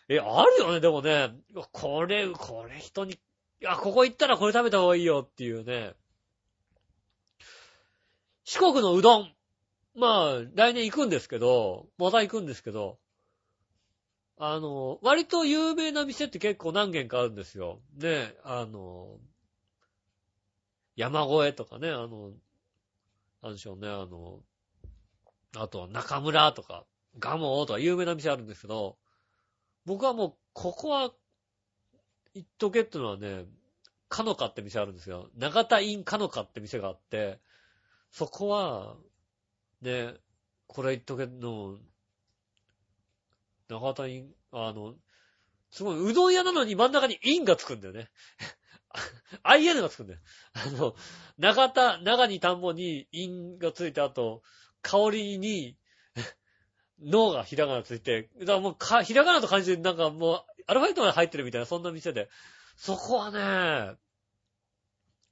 [0.08, 1.30] え、あるよね、でもね。
[1.70, 3.18] これ、これ人に、い
[3.60, 5.94] や、ここ行ったらこれ食べた方がいいよっていうね。
[8.44, 9.32] 四国のうどん。
[9.94, 12.98] まあ、来年行くんですけど、また行くんですけど、
[14.38, 17.80] あの、割と有名な店って結構何軒かあるんですよ。
[17.96, 19.18] ね、あの、
[20.96, 22.32] 山越えとかね、あの、
[23.42, 24.40] なんでしょうね、あの、
[25.56, 26.84] あとは中村とか、
[27.18, 28.96] ガモーとか有名な店あるんですけど、
[29.84, 31.12] 僕はもう、ここは、
[32.34, 33.44] 行っとけってのはね、
[34.08, 35.28] かのかって店あるんですよ。
[35.36, 37.40] 長田インかのかって店があって、
[38.12, 38.96] そこは、
[39.80, 40.14] ね、
[40.66, 41.78] これ言っとけの、
[43.68, 44.94] 長田イン、あの、
[45.70, 48.10] すごい、うどん屋なのに真ん中にインがつくんだよね。
[49.42, 50.20] IN がつくんだよ。
[50.52, 50.94] あの、
[51.38, 54.42] 長田、長に田んぼにインがついた後、
[54.82, 55.78] 香りに、
[57.00, 62.28] 脳がひらがなついて、だからもうか、ひらがなと感じでなんかもう、アルファベットまで入ってるみたいな、そんな店で。
[62.76, 63.96] そこはね、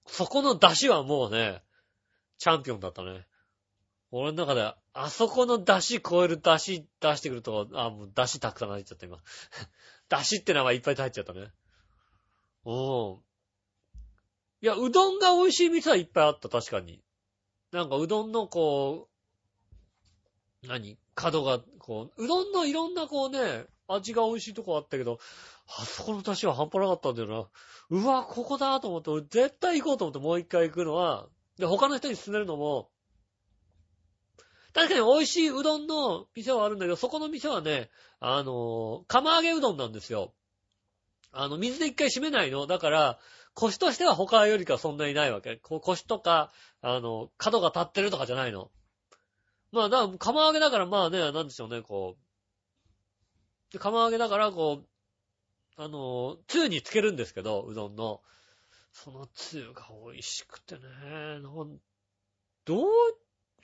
[0.06, 1.62] そこの出汁はもうね、
[2.40, 3.26] チャンピオンだったね。
[4.10, 9.18] 俺の中で、あそこの出汁超える出汁出してくると、あ、もう出汁たくさん入っちゃった今。
[10.08, 11.52] 出汁って名前いっぱい入っちゃったね。
[12.64, 13.22] うん。
[14.62, 17.04] いや、うどんが美味しい店はいっぱいあった、確かに。
[17.72, 19.10] なんかうどんのこ
[20.62, 20.98] う、何？
[21.14, 25.18] 角が、こう、うどんのいろんなこうね、味が美味しいとこあったけど、
[25.66, 27.98] あそこの出汁は半端なかったんだよな。
[28.02, 31.28] うわ、ここだと思って、俺絶対行こうと思ってもう一回行くのは、
[31.60, 32.90] で、他の人に勧めるのも、
[34.72, 37.90] 確かに美味しいうどんの店はあるんだけど、そこの店はね、
[38.20, 40.32] あの、釜揚げうどんなんですよ。
[41.32, 42.66] あの、水で一回締めないの。
[42.66, 43.18] だから、
[43.54, 45.56] 腰としては他よりかそんなにないわけ。
[45.56, 46.52] こう腰とか、
[46.82, 48.70] あの、角が立ってるとかじゃないの。
[49.72, 52.16] まあ、だから、釜揚げだからまあね、なんでしょうね、こ
[53.74, 53.78] う。
[53.78, 58.22] 釜揚げだから、こう、あの、つゆにつけるんですけど、うどんの。
[58.92, 60.80] そのつゆが美味しくてね、
[61.42, 61.78] なん
[62.64, 62.86] ど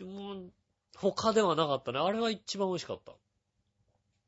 [0.01, 0.53] う、もう、
[0.97, 1.99] 他ではなかったね。
[1.99, 3.13] あれが一番美味しかった。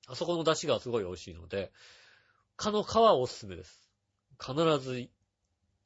[0.07, 1.73] あそこの出汁がすごい美味しいので、
[2.57, 3.89] かのかはおすすめです。
[4.41, 5.09] 必ず、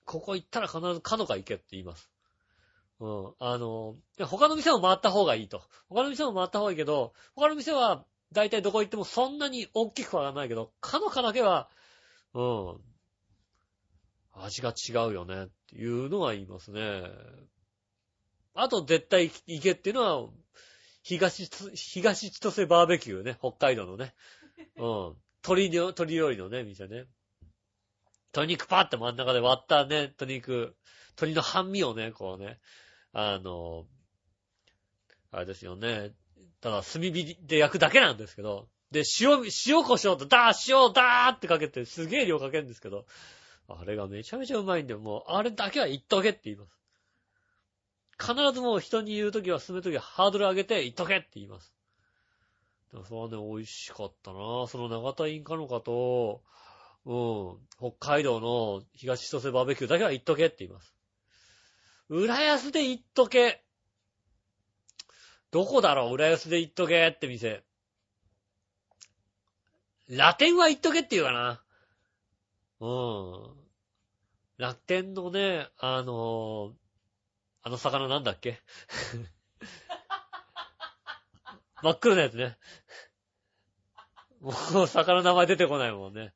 [0.04, 2.10] ここ行ったら必ずかのか行けって言います。
[3.00, 3.32] うん。
[3.38, 5.62] あの、他の店も回った方がいいと。
[5.88, 11.68] 他の店も回った方がいいけど、他の店は、だいたいどこ行ってもそんなに大きくはならないけど、かのかだけは、
[12.34, 12.91] うん。
[14.32, 17.02] 味が違うよねっていうのは言いますね。
[18.54, 20.28] あと絶対行けっていうのは、
[21.02, 24.14] 東つ、東千歳バーベキューね、北海道のね。
[24.76, 25.16] うん。
[25.44, 27.06] 鶏の、鶏料理のね、店ね。
[28.32, 30.76] 鶏肉パーって真ん中で割ったね、鶏肉、
[31.16, 32.60] 鶏の半身をね、こうね、
[33.12, 33.86] あの、
[35.30, 36.12] あれですよね。
[36.60, 43.06] ただ炭火で焼くだけなんですけど、で、塩、塩胡椒とダー、塩ダーってかけて、すげえ量かけるんですけど、
[43.68, 46.72] あれがめちゃめちゃうまいんで、もう、あれだけは言っとけって言います。
[48.20, 51.72] 必ずもう人に言うときは、進めときはハードル上げて言っとけって言います。
[52.92, 56.42] でもそれはね、美味しかったなその長田インカノカと、
[57.04, 60.94] うん、北海道の東千歳バーベキューだけは言っとけって言います。
[62.08, 63.64] 浦安で言っとけ。
[65.50, 67.64] どこだろう浦安で言っとけって店。
[70.08, 71.61] ラテンは言っとけって言うかな。
[72.82, 73.54] うん。
[74.58, 76.74] 楽天のね、あの
[77.62, 78.60] あの魚なんだっけ？
[81.80, 82.58] 真っ黒なやつね。
[84.40, 84.50] も
[84.82, 86.34] う魚の名前出てこないもんね。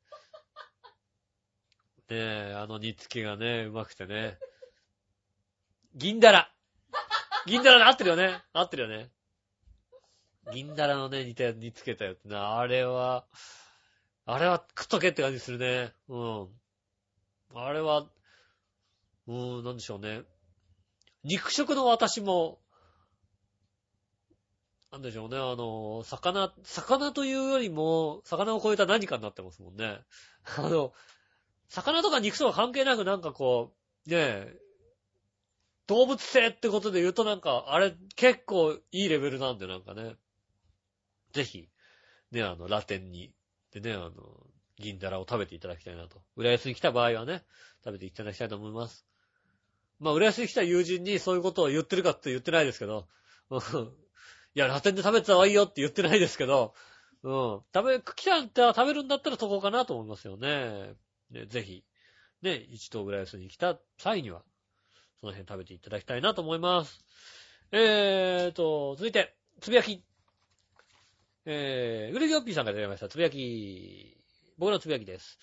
[2.09, 4.39] ねえ、あの煮付けがね、うまくてね。
[5.95, 6.49] 銀だら。
[7.45, 8.41] 銀だらで合ってるよね。
[8.53, 9.11] 合ってるよね。
[10.53, 12.37] 銀だらのね、煮たやつ煮付けたやつね。
[12.37, 13.27] あれは、
[14.27, 15.91] あれは食っとけって感じするね。
[16.07, 16.47] うん。
[17.55, 18.07] あれは、
[19.27, 20.23] うーん、なんでしょうね。
[21.23, 22.59] 肉食の私も、
[24.91, 29.99] なんでしょうね、あの、魚、魚というよりも、魚を超えた何かになってますもんね。
[30.57, 30.93] あの、
[31.69, 33.75] 魚とか肉とか関係なくなんかこ
[34.07, 34.57] う、ねえ、
[35.87, 40.15] 動物性ってことで言うとなんか、あれ結構いいレベルなんでなんかね。
[41.31, 41.69] ぜひ、
[42.31, 43.33] ね、あの、ラテンに、
[43.71, 44.11] でね、あの、
[44.77, 46.21] 銀だらを食べていただきたいなと。
[46.35, 47.43] 浦安に来た場合はね、
[47.83, 49.05] 食べていただきたいと思います。
[49.99, 53.07] まあ、浦安に来た友人にそういうことを言ってるかって言ってないですけど、
[53.49, 53.59] うん
[54.55, 56.73] いや、ラテンで食べてた方がいいよって言ってないですけど、
[57.21, 57.61] うん。
[57.73, 60.95] 食べ、来たんだ食べるんだったらそこかなと思いますよね。
[61.29, 61.83] ね、ぜひ、
[62.41, 64.41] ね、一等浦安に来た際には、
[65.19, 67.03] その辺食べていただきたいなと思います。
[67.71, 70.06] えーと、続いて、つぶやき。
[71.49, 73.07] えー、グレギオッピーさんからいただきました。
[73.07, 74.17] つぶやき。
[74.57, 75.39] 僕のつぶやきです。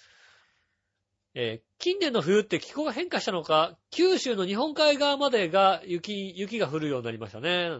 [1.32, 7.70] えー近年の冬って気候が変化したのか、九州の日本海側までが雪、雪が降るようになりましたね。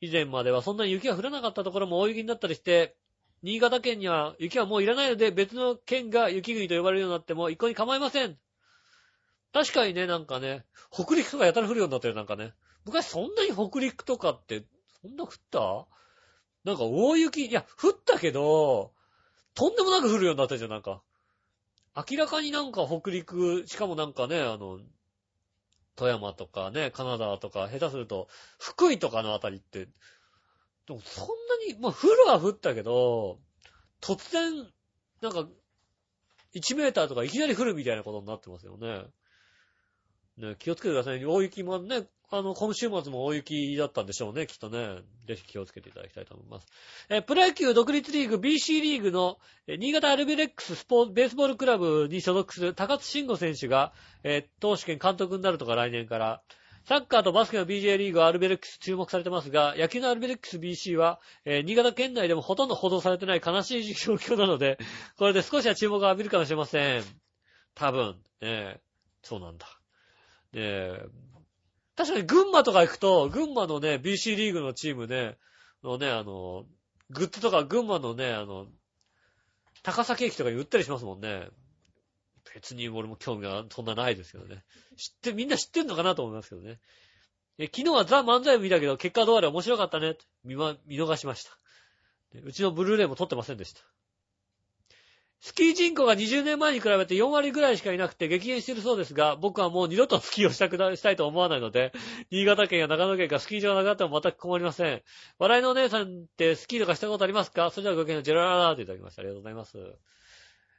[0.00, 2.96] 以前まではそんなに雪が降らなかったところも大雪になったりして、
[3.42, 8.38] 新潟県には雪はもういらないので別の県が雪国と呼ばれるようになっても一向に構いません。
[9.52, 12.54] 確かにね、なんかね、北陸とかやたら降るようになってる、なんかね。
[12.86, 14.64] 昔そんなに北陸とかって、
[15.02, 15.86] そんな降った？
[16.66, 18.92] なんか大雪、いや、降ったけど、
[19.54, 21.00] とんでもなく降るようになったじゃん、なんか。
[21.94, 24.80] 明らかになんか北陸、しかもなんかね、あの、
[25.94, 28.26] 富山とかね、カナダとか、下手すると、
[28.58, 29.86] 福井とかのあたりって、
[30.88, 33.38] でもそんなに、まあ降るは降ったけど、
[34.00, 34.66] 突然、
[35.22, 35.48] なんか、
[36.52, 39.04] 1メーターとかいきなり降るみたいなことになってますよね。
[40.38, 41.26] ね、気をつけてくださいね。
[41.26, 44.98] 大雪もね、あの、今週末も大雪だったんでしょうね、きっとね。
[45.26, 46.66] ぜひ気をつけていただきたいと思います。
[47.08, 53.92] えプロ野球独立リーグ BC リーグの、え新潟アルビレックススポーツベースボールクラブに所属する高津慎吾選手が、
[54.24, 56.42] え投手兼監督になるとか来年から、
[56.84, 64.78] サッカーとバスケの BJ リーグはアルビレックス注目されてますが、野球のアルビレックス BC は、えー新潟県内でもほとんど報道されてない悲しい状況なので、
[65.16, 67.04] これで少しは注目を浴びるかもしれません。
[67.74, 68.80] 多分、ね、
[69.22, 69.66] そうなんだ。
[70.56, 70.98] ね
[71.96, 75.38] 確かに群馬とか行くと、群馬のね、BC リーグのチームね、
[75.82, 76.66] のね、あの、
[77.10, 78.66] グッズとか群馬のね、あの、
[79.82, 81.48] 高崎駅とかに売ったりしますもんね。
[82.54, 84.64] 別に俺も興味がそんなないですけどね。
[84.96, 86.80] 知って、みんな知ってんのかなと思いますけどね。
[87.58, 90.16] え昨日はザ・漫才を見たけど、結果どうあれ面白かったね。
[90.44, 91.58] 見ま、見逃しました。
[92.44, 93.80] うちのブルーレイも撮ってませんでした。
[95.46, 101.92] スキー人口が20年前に比べて4割ぐらいしかいなくて激減してるそうですが、僕はもう二度とスキーをしたくな、したいと思わないので、
[102.32, 105.02] 新潟県や長野県がスキー場がなくなっても全く困りません。
[105.38, 107.70] 笑いのお姉さんってスキーとかしたことありますか？
[107.70, 109.22] それではごきげんようジェラララーといただきました。
[109.22, 109.78] ありがとうございます。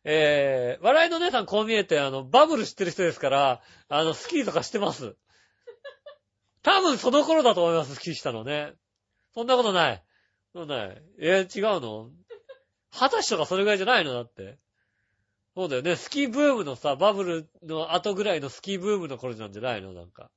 [0.03, 5.15] えー、笑いのお姉さんこう見えて、あの、バブル知ってる人ですから、あの、スキーとかしてます。
[6.61, 8.74] 多分その頃だと思います、スキーしたのね。
[9.34, 10.03] そんなことない。
[10.53, 11.01] そうない。
[11.20, 12.11] えー、違うの？
[12.91, 14.13] 二十歳とかそれぐらいじゃないの？
[14.13, 14.57] だって。
[15.55, 15.95] そうだよね。
[15.95, 19.93] スキーブームのさ、バブルの後ぐらいのスキーブームの頃なんじゃないの？
[19.93, 20.29] なんか。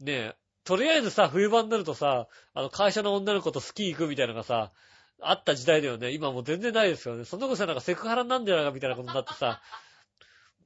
[0.00, 0.36] ねえ。
[0.64, 4.72] とりあえずさ、冬場になるとさ、あの、会社の女の子とスキー行くみたいなのがさ、
[5.20, 6.12] あった時代だよね。
[6.12, 7.24] 今もう全然ないですよね。
[7.24, 9.60] その子さ、なんかセクハラなんじゃないかみたいなことになってさ、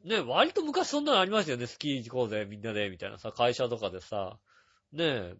[0.04, 1.68] ねえ、割と昔そんなのありましたよね。
[1.68, 4.36] スキー行こうぜ、みんなで、みたいなさ、会社とかでさ、
[4.92, 5.34] ねえ、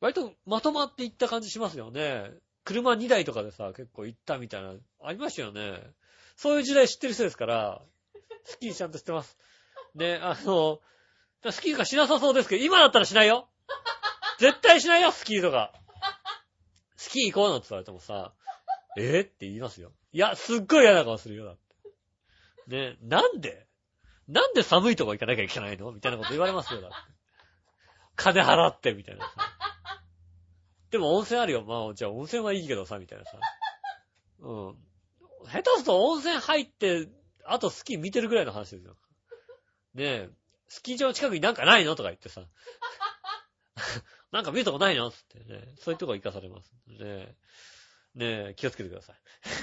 [0.00, 2.30] 割とまとまっていった感じしますよね。
[2.64, 5.82] 車2台とかでさ、結構行ったみたいな、ありましたよね。
[6.36, 7.82] そういう時代知ってる人ですから、
[8.44, 9.38] スキーちゃんと知ってます。
[9.94, 10.80] ね、あの、
[11.50, 13.48] スキーとかしなさそうですけど、今だったらしないよ
[14.38, 15.72] 絶対しないよ、スキーとか。
[16.96, 18.32] スキー行こうのって言われてもさ、
[18.96, 19.92] えーって言いますよ。
[20.12, 21.56] いや、すっごい嫌な顔するよ、だっ
[22.66, 22.76] て。
[22.76, 23.66] ね、なんで？
[24.26, 25.92] なんで寒いとこ行かなきゃいけないの？
[25.92, 26.96] みたいなこと言われますよ、だって。
[28.16, 29.53] 金払って、みたいなさ。
[30.94, 31.64] でも温泉あるよ。
[31.64, 33.32] まあ、じゃあ温泉はいいけどさ、みたいなさ。
[34.38, 34.76] うん。
[35.44, 37.08] 下手すと温泉入って、
[37.44, 38.94] あとスキー見てるぐらいの話ですよ。
[39.94, 40.28] ねえ、
[40.68, 42.42] スキー場近くになんかないのとか言ってさ。
[44.30, 45.74] なんか見るとこないのつってね。
[45.80, 46.70] そういうとこ行かされます。
[46.86, 47.34] ねえ。
[48.14, 49.16] ねえ、気をつけてください。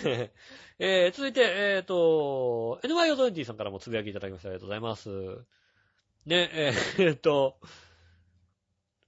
[0.79, 4.49] えー、続いて、えっ、と、NYO20 さんからもつぶやきいただきました。
[4.49, 5.09] ありがとうございます。
[6.25, 7.57] ね、ええーっと、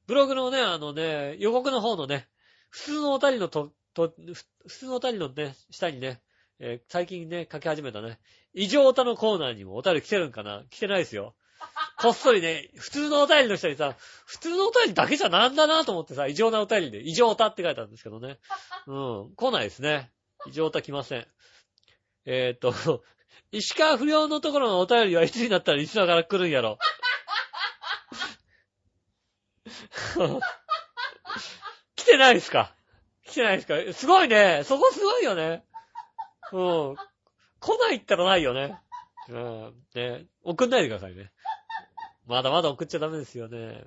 [0.07, 2.27] ブログのね、あのね、予告の方のね、
[2.69, 4.13] 普通のお便りのと、と、
[4.67, 6.21] 普通のお便りのね、下にね、
[6.59, 8.19] えー最近ね、書き始めたね、
[8.53, 10.63] 異常歌のコーナーにもお便り来てるんかな？
[10.69, 11.35] 来てないですよ。
[11.99, 13.95] こっそりね、普通のお便りの下にさ、
[14.25, 18.39] 普通のお便りだけじゃなんだなと思ってさ、異常なお便りで、異常歌って書いてあるんですけどね。
[18.87, 18.93] う
[19.31, 20.11] ん、来ないですね。
[20.47, 21.25] 異常歌来ません。
[22.25, 23.03] えーっと、
[23.51, 26.77] 石川不良のところのお便りはいつになったらリスナーから来るんやろ。
[31.95, 32.75] 来てないですか？
[33.25, 33.93] 来てないですか？
[33.93, 34.63] すごいね。
[34.65, 35.63] そこすごいよね。
[36.51, 36.57] う
[36.93, 36.95] ん。
[37.59, 38.77] 来ないったらないよね。
[39.29, 39.73] うん。
[39.95, 40.25] ね。
[40.43, 41.31] 送んないでくださいね。
[42.25, 43.83] まだまだ送っちゃダメですよね。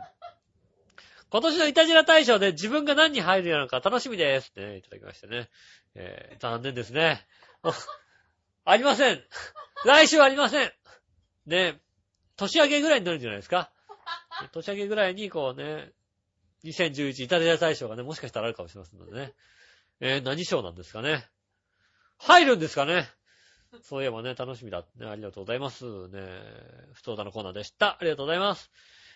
[1.31, 4.53] 今年のイタジラ大賞で自分が何に入るようなのか楽しみです。
[4.57, 5.51] ね、いただきましてね。
[5.95, 7.27] えー、残念ですね。
[8.65, 9.23] ありません。
[9.85, 10.73] 来週ありません。
[11.47, 11.81] ね、
[12.37, 13.71] 年明けぐらいになるんじゃないですか？
[14.53, 15.93] 年明けぐらいにこうね、
[16.65, 19.35] 2011イタリア大賞がね、もしかしたらあるかもしれませんのでね。
[20.01, 21.27] えー、何賞なんですかね。
[22.19, 23.09] 入るんですかね。
[23.83, 24.85] そういえばね、楽しみだ。
[24.97, 26.09] ね、ありがとうございます。
[26.09, 26.21] ね、
[26.95, 27.99] 不当だのコーナーでした。
[27.99, 28.71] ありがとうございます。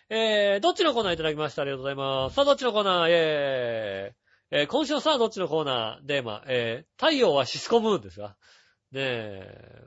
[0.09, 1.63] えー、どっちのコーナーいただきました？
[1.63, 2.35] ありがとうございます。
[2.35, 3.09] さあ、どっちのコーナー？
[3.11, 6.07] えーイ、えー今週のさあ、どっちのコーナー？
[6.07, 8.37] テーマ、えー、太陽はシスコムーンですが。
[8.93, 9.85] ねえ、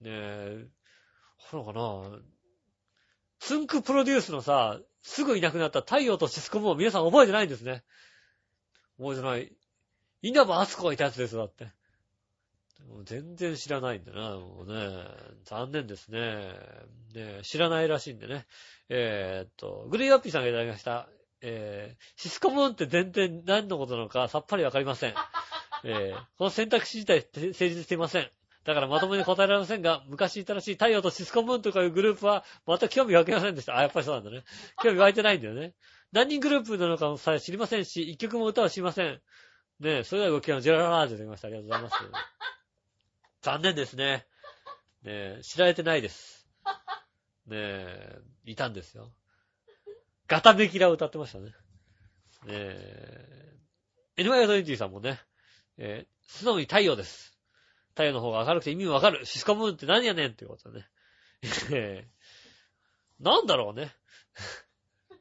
[0.00, 0.66] ねえ、
[1.38, 2.18] ほらかな？
[3.44, 7.82] つんくプロデュースのさ、すぐいなくなった太陽とシスコムーンを皆さん覚えてないんですね。
[8.98, 9.52] 覚えてない。
[10.22, 11.64] 稲葉敦子がいたやつですよ、だって。
[12.88, 15.04] もう全然知らないんだな、もうね。
[15.44, 16.54] 残念ですね。
[17.14, 18.46] ね知らないらしいんでね。
[18.88, 21.10] えーっと、グリーアッピーさんがいただきました。
[21.42, 25.14] えー、シスコムーンって全然何のことなのかさっぱりわかりません。
[25.84, 28.30] えー、この選択肢自体成立していません。
[28.64, 33.76] だからまともに答えられませんが、 昔いたらしい太陽とシスコムーンとかいうグループは全く興味湧きませんでした。
[33.76, 34.44] あ、やっぱりそうなんだね。
[34.82, 35.74] 興味湧いてないんだよね。
[36.12, 39.20] 何人グループなのかもさえ知りませんし、一曲も歌は知りません。
[39.80, 41.48] ねえ、それではごきげんようジェララージュできました。
[41.48, 41.96] ありがとうございます。
[43.42, 44.26] 残念ですね。
[45.02, 46.48] ねえ、知られてないです。
[47.46, 49.12] ねえ、いたんですよ。
[50.26, 51.50] ガタベキラを歌ってましたね。
[51.50, 51.54] ね
[52.48, 53.58] え、
[54.16, 55.20] NY20 さんもね、
[55.76, 57.33] えー、素直に太陽です。
[57.94, 59.24] 太陽の方が明るくて意味わかる。
[59.24, 60.86] シスコムーンって何やねんってことね。
[61.70, 62.06] え
[63.20, 63.94] ーなんだろうね。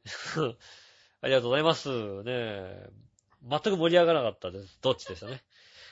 [1.21, 1.89] ありがとうございます。
[2.24, 2.89] ねえ、
[3.43, 4.80] 全く盛り上がらなかったです。
[4.82, 5.43] どっちでしたね。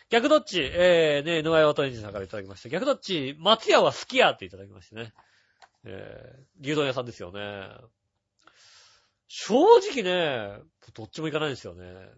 [0.09, 2.69] 逆どっちえー、ねえ、野川渡人さんからいただきました。
[2.69, 5.13] 逆どっち松屋は好きやっていただきましてね。
[5.85, 7.69] えー、牛丼屋さんですよね。
[9.27, 10.59] 正直ね、
[10.93, 12.09] どっちも行かないんですよね。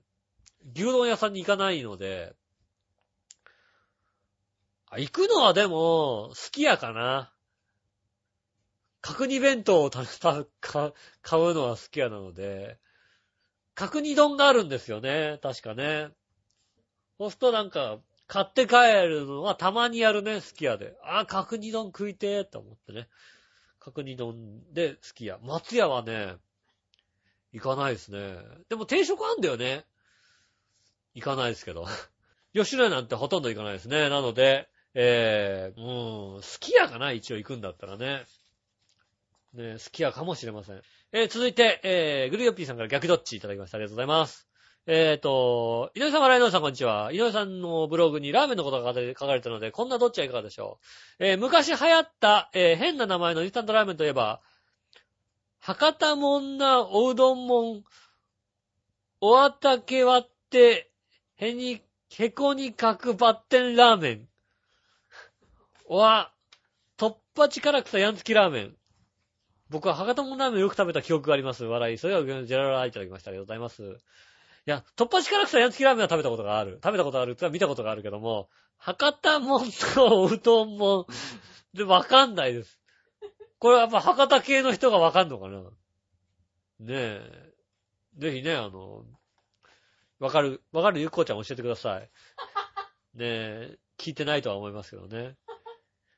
[0.74, 2.34] 牛丼屋さんに行かないので、
[5.00, 7.32] 行くのはでも、好きやかな。
[9.02, 12.78] 角煮弁当をたたか買うのは好きやなので、
[13.76, 15.40] 角煮丼があるんですよね。
[15.42, 16.10] 確かね。
[17.18, 20.96] そうするとなんか、買って帰るのはたまにやるね、すき家で。
[21.04, 23.08] あ、角煮丼食いてーって思ってね。
[23.80, 25.38] 角煮丼ですき家。
[25.44, 26.36] 松屋はね、
[27.52, 28.38] 行かないですね。
[28.70, 29.86] でも定食あんだよね。
[31.14, 31.86] 行かないですけど。
[32.54, 34.10] 吉野なんてほとんど行かないですね。
[34.10, 38.26] なので、ええー、うん、すき家かな一応行くんだったらね。
[39.54, 40.82] ね、すき家かもしれません。
[41.12, 43.78] えー、続いて、えー、グリオッピーさんから逆どっちいただきました。
[43.78, 44.48] ありがとうございます。
[44.86, 47.14] えーと、井上さん、笑いのさん、こんにちは。
[47.14, 50.80] 井上さんのブログにラーメンのことが書かれてるので、こんなどっちはいかがでしょ
[51.20, 51.26] う。
[51.26, 54.42] えー昔流行った、えー変な名前のインスタントラーメンといえば、
[55.60, 57.84] 博多もんなおうどんもん、
[59.22, 60.92] おわたけ割って、
[61.38, 61.82] へに、
[62.12, 64.28] へこにかくバッテンラーメン。
[65.86, 66.32] おわ、
[66.98, 68.76] 突破力草やんつきラーメン。
[69.70, 71.66] 僕は博多もんラーメンよく食べた記憶があります。
[71.66, 71.98] 笑い。
[71.98, 73.32] それは、ジェラララいただきました。
[73.32, 73.84] ありがとうございます。
[74.66, 76.80] いや、突破力草やんつきラーメンは食べたことがある。
[76.84, 81.06] 食べたことがあるって見たことがあるけども、博多もんとおうどんもん、
[81.78, 82.80] で、わかんないです。
[83.60, 85.60] これはやっぱ博多系の人がわかんのかな？
[85.60, 87.54] ねえ。
[88.18, 89.06] ぜひね、あの、
[90.20, 92.02] わかる、わかるゆっこちゃん教えてください。
[92.02, 92.10] ね
[93.20, 95.36] え、聞いてないとは思いますけどね。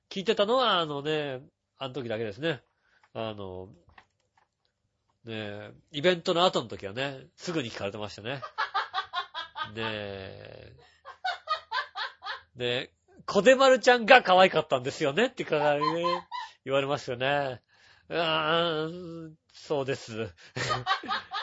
[0.09, 1.41] 聞いてたのは、あのね、
[1.77, 2.61] あの時だけですね。
[3.13, 3.69] あの、
[5.25, 8.41] ねえ、イベントの後の時はね、すぐに聞かれてましたね。
[9.73, 10.73] ねえ、
[12.55, 12.91] ねえ、
[13.25, 15.81] 小出丸ちゃんが可愛かったんですよねってからね、
[16.63, 17.61] 言われますよね。
[18.09, 20.31] うーん、そうです。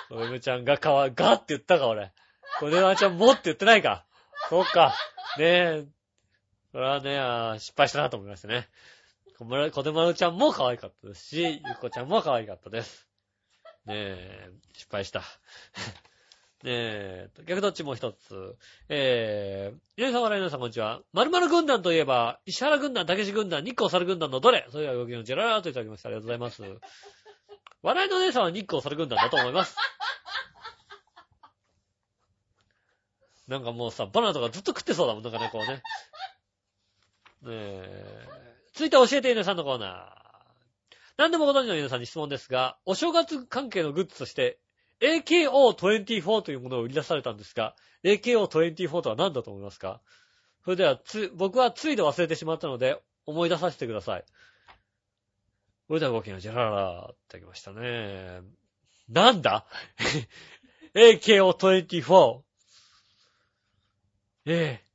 [0.08, 2.12] 小出丸ちゃんが可愛い、がって言ったか俺。
[2.60, 4.04] 小出丸ちゃんもって言ってないか。
[4.48, 4.94] そうか。
[5.38, 5.84] ねえ。
[6.73, 8.66] それはね、失敗したなと思いましたね。
[9.39, 13.07] 小村小出丸ちゃんも可愛かったですし、ゆっこちゃんも可愛かったです。
[13.85, 15.20] ねえ、失敗した。
[16.64, 18.57] ねえ、逆どっちも一つ。
[18.89, 21.03] えー、皆さん、笑いのさん、こんにちは。
[21.12, 26.09] 〇〇軍団といえば、石原軍団、竹志軍団、日光猿軍団のどれそれではごきげんようジェララーといただきました。
[26.09, 26.62] ありがとうございます。
[27.83, 29.77] 笑いの姉さんは日光猿軍団だと思います。
[33.47, 35.83] なんかもうさ、バナナとかずっと食ってそうだもん、なんかね、こうね。
[37.43, 38.28] ねえ。
[38.74, 40.22] 続いて教えて皆さんのコーナー。
[41.16, 44.59] 何でもご存知の皆さんに質問ですが、お正月関係のグッズとして、
[45.01, 47.74] AKO24 というものを売り出されたんですが、
[48.05, 50.01] AKO24 とは何だと思いますか？
[50.64, 54.24] それでは、つ、僕はついで忘れてしまったので、思い出させてください。
[55.88, 58.40] それではごきげんよう、ジェラララ、いただきましたね。
[59.09, 59.66] なんだ
[60.95, 62.43] ?AKO24。
[64.47, 64.91] ええ。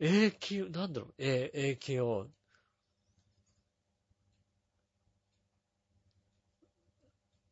[0.00, 2.28] AQ、なんだろう ?A、AKO。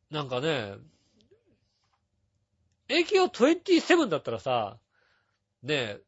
[0.09, 0.75] なんかね、
[2.87, 4.79] AKO27 だったらさ、
[5.63, 6.01] ねえ、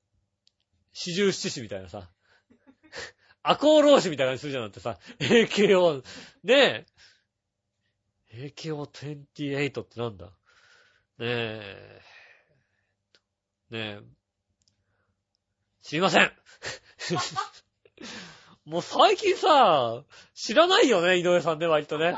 [0.94, 2.10] 四十七士みたいなさ、
[3.44, 6.04] アコーローシみたいな感じするじゃんだってさ、AKO、
[6.44, 6.86] ね
[8.32, 10.28] え、AKO28 ってなんだ？
[10.28, 10.32] ね
[11.20, 12.02] え、
[13.72, 14.02] ねえ、
[15.90, 16.32] すいません
[18.64, 20.04] もう最近さ、
[20.36, 22.16] 知らないよね、井上さんね、割とね。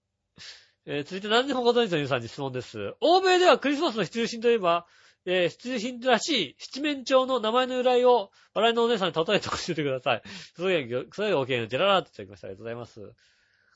[0.86, 2.94] えー続いて何でもご存知の皆さんに質問です。
[3.00, 4.86] 欧米ではクリスマスの必需品といえば、
[5.26, 10.22] えー必需品らしい七面鳥の名前の由来を笑いのお姉さんに例えて教えてください。
[10.56, 12.46] それが、それが OK のジェララーっていただきました。
[12.46, 13.14] ありがとうございます。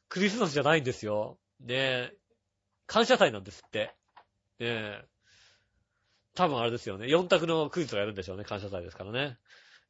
[0.09, 1.39] クリスマスじゃないんですよ。
[1.61, 2.13] ねえ。
[2.87, 3.95] 感謝祭なんですって。
[4.59, 5.10] ねえ。
[6.41, 7.07] 多分あれですよね。
[7.07, 8.45] 4択のクイズがやるんでしょうね。
[8.45, 9.37] 感謝祭ですからね。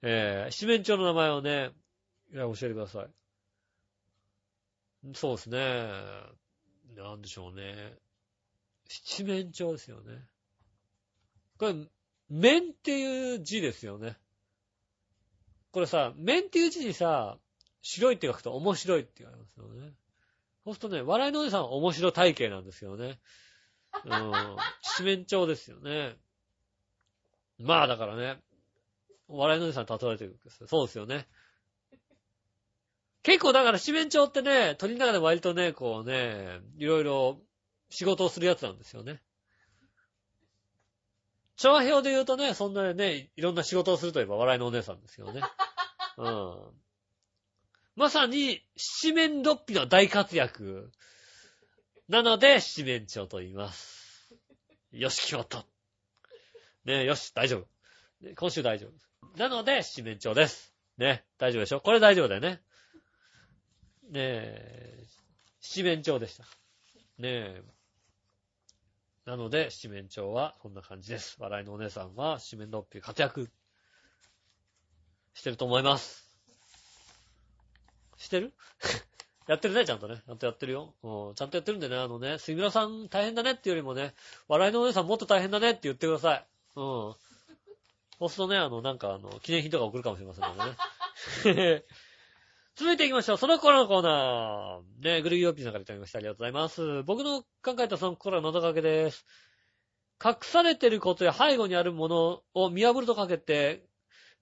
[0.03, 1.71] えー、七面鳥の名前をね、
[2.35, 3.07] 教えてください。
[5.15, 5.87] そうですね。
[6.97, 7.95] なんでしょうね。
[8.89, 10.25] 七面鳥ですよね。
[11.57, 11.75] これ、
[12.29, 14.17] 面っていう字ですよね。
[15.71, 17.39] これさ、面っていう字にさ、
[17.81, 19.93] 白いって書くと面白いって言われますよね。
[20.65, 23.21] そうするとね、笑いのお姉さんは面白体型なんですよね。
[24.05, 24.33] うん。
[24.83, 26.17] 七面鳥ですよね。
[27.61, 28.39] まあだからね、
[29.29, 30.67] 笑いのお姉さんに例えてるんですよ。
[30.67, 31.29] そうですよね。
[33.23, 37.39] 結構だから七面鳥ってね、鳥の中で割とね、こうね、いろいろ
[37.91, 39.21] 仕事をするやつなんですよね。
[41.57, 45.43] 調和表で言うとね、そんなね、いろんな仕事をするといえば笑いのお姉さんですよね。
[46.17, 46.81] うん。
[47.97, 50.91] まさに、七面六臂の大活躍。
[52.09, 54.35] なので、七面鳥と言います。
[54.93, 55.67] よし、決まった。
[56.85, 57.67] ねよし、大丈夫。
[58.35, 59.39] 今週大丈夫。
[59.39, 60.75] なので、七面鳥です。
[60.97, 61.81] ね、大丈夫でしょ？
[61.81, 62.63] これ大丈夫だよね。
[64.11, 65.07] ねえ、
[65.61, 66.45] 七面鳥でした。
[66.45, 66.49] ね
[67.23, 67.63] え。
[69.27, 71.37] なので、七面鳥はそんな感じです。
[71.39, 73.51] 笑いのお姉さんは七面六臂活躍
[75.35, 76.29] してると思います。
[78.17, 78.53] してる？
[79.47, 80.23] やってるね、ちゃんとね。
[80.27, 80.95] ちゃんとやってるよ。
[81.03, 84.15] うん、ちゃんとやってるんでね、あのね、杉村さん大変だねっていうよりもね、
[84.49, 86.47] 笑いのお姉さんもっと大変だねって言ってください。
[86.77, 87.15] うん。
[88.19, 91.85] そうするとね、あの、なんかあの、記念品とか送るかもしれませんのでね。
[92.77, 93.37] 続いて行きましょう。
[93.37, 95.05] その頃のコーナー。
[95.05, 96.19] ね、グルギオピーさんからいただきました。
[96.19, 97.03] ありがとうございます。
[97.03, 99.27] 僕の考えたその頃は謎かけです。
[100.25, 103.87] 隠されてることや背後にあるものを見破るとかけて、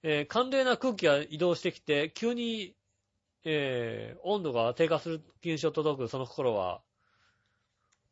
[0.03, 2.77] えー寒冷な空気が移動してきて、急に、
[3.45, 6.83] えー温度が低下する現象を届くその頃は、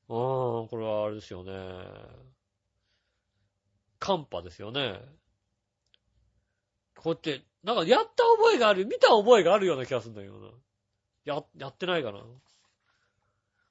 [0.08, 2.35] うーん、これはあれですよね。
[4.06, 5.00] 寒波ですよね。
[6.94, 10.48] こうやって、なんかやった覚えがある、見た覚えがあるような気がするんだけどな。
[11.24, 12.20] や、やってないかな。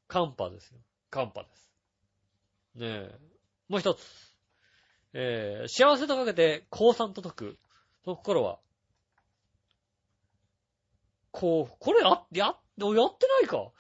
[0.10, 0.80] 寒波ですよ。
[1.10, 1.72] 寒波です。
[2.76, 3.20] ねえ。
[3.70, 4.04] もう一つ。
[5.14, 7.58] えー、幸せとかけて、高三と解く。
[8.04, 8.60] その頃は。
[11.32, 13.72] こう、これや、や、やってないか。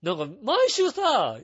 [0.00, 1.38] なんか、毎週さ、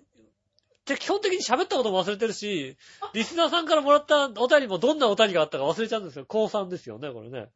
[0.85, 2.77] て基本的に喋ったことも忘れてるし、
[3.13, 6.25] リスナーさんからもらったお便りもどんなお便りがあったか忘れちゃうんですよ。
[6.27, 7.49] 高3ですよね、これね。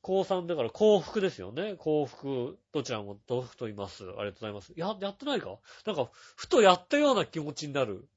[0.00, 1.74] 高3だから幸福ですよね。
[1.76, 2.56] 幸福。
[2.72, 4.04] どちらも幸福と言います？
[4.04, 4.72] ありがとうございます。
[4.76, 5.58] や、やってないか？
[5.86, 8.08] なんか、ふとやったような気持ちになる。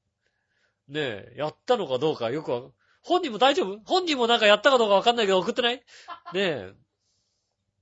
[0.88, 2.62] ねえ、やったのかどうかよくわ、
[3.02, 3.80] 本人も大丈夫？
[3.84, 5.76] 本人もなんかやったかどうかわかんないけど送ってない？
[5.76, 5.82] ね
[6.34, 6.72] え。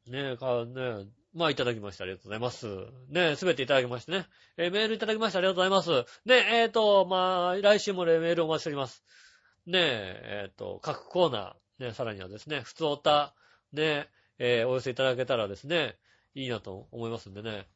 [0.07, 1.07] ねえ、か、ねえ。
[1.33, 2.05] まあ、いただきました。
[2.05, 2.67] ありがとうございます。
[3.09, 4.27] ねえ、すべていただきましてね。
[4.57, 5.39] えーメールいただきました。
[5.39, 5.91] ありがとうございます。
[6.25, 9.05] ねえ、えっ、と、まあ、来週もねメールお待ちしております。
[9.67, 13.35] ねえ、えっ、と、各コーナー、ね、さらにはですね、普通おた、
[13.73, 14.09] ね
[14.39, 15.97] え、お寄せいただけたらですね、
[16.35, 17.69] いいなと思いますんで ね。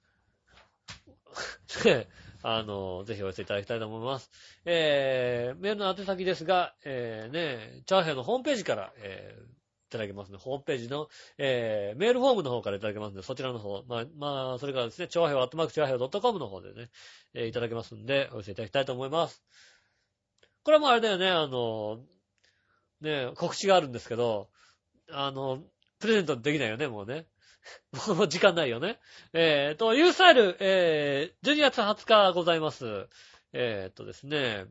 [2.42, 4.30] あの、ぜひお寄せいただきたいと思います。
[4.64, 9.53] えー、メールの宛先ですが、えー、ね、チャーヘイのホームページから、えー、
[9.94, 10.38] ただけますね。
[10.38, 11.08] ホームページの、
[11.38, 16.90] えー、メールフォームの方からいただけますので、そちらの方、まあ、まあ、それからですね、チョアヘオアットマークチョアヘオ .com の方でね、
[17.32, 19.42] えーいただけますんで、お寄せいただきたいと思います。
[20.64, 22.00] これもあれだよね、あの、
[23.00, 24.50] ね、告知があるんですけど、
[25.10, 25.62] あの、
[26.00, 27.26] プレゼントできないよね、もうね。
[28.08, 28.98] もう時間ないよね。
[29.32, 33.08] えーと、ユースタイル、えー、12月20日ございます。
[33.52, 34.66] えーとですね、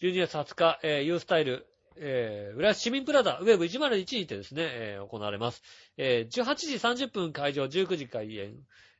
[0.00, 1.66] 12月20日、えー、ユースタイル、
[2.00, 5.62] えー、浦安市民プラザ、ウェブ101にてですね、えー行われます。
[5.96, 6.74] えー、18時
[7.06, 8.54] 30分会場、19時開演、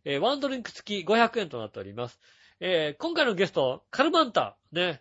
[0.05, 2.19] えー、ワンドリンク付き500円となっております。
[2.61, 5.01] えー、今回のゲスト、カルマンタ、ね、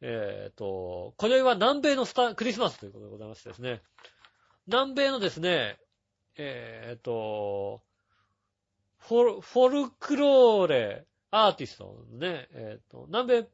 [0.00, 3.82] えーと、今宵は南米のスタ、クリスマスということでございましてですね、
[4.66, 5.78] 南米のですね、
[6.36, 7.82] えーと、
[8.98, 13.48] フォル、フォルクローレアーティストのね、えーと、南米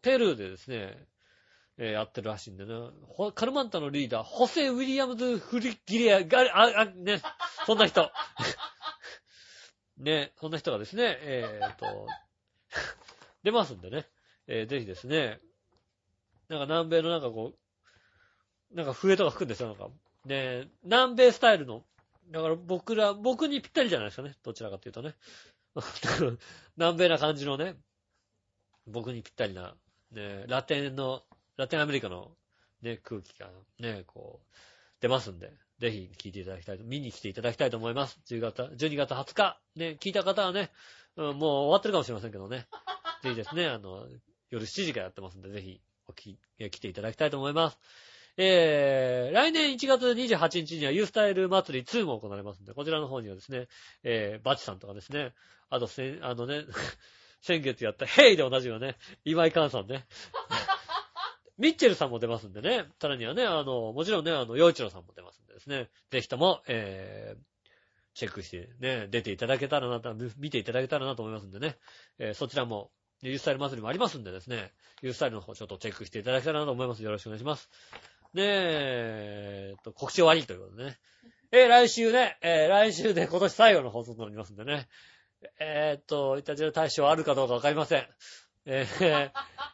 [0.00, 0.96] ペルーでですね、
[1.78, 2.74] えーやってるらしいんでね、
[3.34, 7.20] カルマンタのリーダー、ホセ・ウィリアムズ・フリッギレア、ガあ、あ、ね、
[7.66, 8.10] そんな人。
[9.96, 12.06] ね、そんな人がですね、えーと、
[13.42, 14.08] 出ますんでね、
[14.46, 15.40] えーぜひですね、
[16.48, 17.54] なんか南米のなんかこ
[18.70, 19.88] う、なんか笛とか吹くんですよ、なんか。
[20.24, 21.84] ね、南米スタイルの。
[22.30, 24.36] だから僕ら、僕にぴったりじゃないですかね。
[24.42, 25.14] どちらかというとね。
[26.76, 27.76] 南米な感じのね、
[28.86, 29.74] 僕にぴったりな、
[30.10, 31.24] ね、ラテンの、
[31.56, 32.30] ラテンアメリカの
[32.82, 33.48] ね、空気が
[33.78, 34.56] ね、こう、
[35.00, 38.20] 出ますんで、ぜひ聞いていただきたいと、見に来ていただきたいと思います。
[38.28, 40.70] 10月、12月20日、ね、聞いた方はね、
[41.16, 42.66] うんもう終わってるかもしれませんけどね。
[43.22, 44.06] ぜひですね、あの、
[44.50, 47.78] 夜7時からやってますんで、ぜひ、おき、来ていただきたいと思います。
[48.38, 53.68] えー、来年1月28日にはユースタイル祭り2も行われますんで、こちらの方にはですね、
[54.04, 55.34] えー、バチさんとかですね、
[55.68, 56.64] あとせん、あのね、
[57.42, 60.06] 先月やったヘイで同じようね、今井寛さんね。
[61.58, 67.42] ミッチェルさんも出ますんでね、さらにはね、あの、もちろんね、あの、洋一郎さんも出ますんでですね、ぜひとも、えー、
[68.14, 71.76] チェックしてね、出ていただけたらなと、見ていただけたらなと思いますんでね、
[72.18, 72.90] えーそちらも、
[73.22, 77.02] ユースタイル祭りもありますんでですね、ユースタイルの方ちょっとチェックしていただけたらなと思います。
[77.02, 77.70] よろしくお願いします。
[78.34, 80.98] ねえ、えっと、告知終わりということでね。
[81.52, 84.88] えー来週ね、えー来週で今年最後の放送となりますんでね。
[85.60, 88.06] えーっと、いたじら大賞あるかどうかわかりません。
[88.66, 89.30] えー、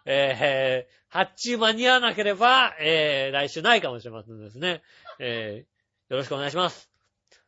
[0.07, 4.83] えー、発注間に合わなければ、えー、来週ないかもしれませんですね。
[5.19, 6.91] えー、よろしくお願いします。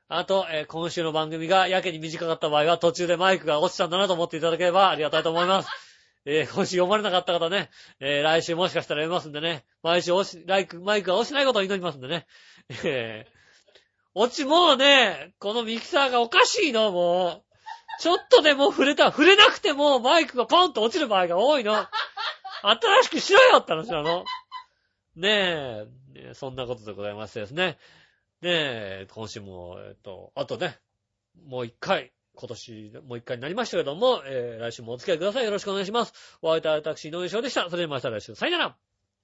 [0.09, 5.69] あと、えー今週の番組がやけに短かった場合は途中でマイクが落ちたんだなと思っていただければありがたいと思います。
[6.27, 12.27] えー今週読まれなかった方ね、えー来週もしかしたら読みますんでね、毎週落ち、ライク、マイクが落ちないことを祈りますんでね。
[12.85, 13.41] えー
[14.12, 17.50] 落ちもうね、このミキサーがおかしいの、もう。
[18.01, 21.75] ちょっとでも触れた、触れなくてもマイクがポンと落ちる場合が多いの。
[22.63, 24.25] 新しくしろよって話なの。
[25.17, 27.79] ねえ、ねえそんなことでございましてですね。
[28.41, 28.51] ね
[29.03, 30.79] え、今週も、えっと、あとね、
[31.45, 35.45] もう一回、今年、もう一回になりましたけども、えー来週もお付き合いください。
[35.45, 36.39] よろしくお願いします。
[36.41, 37.69] お会いいたい私、井上翔でした。
[37.69, 38.77] それではまた来週、さよなら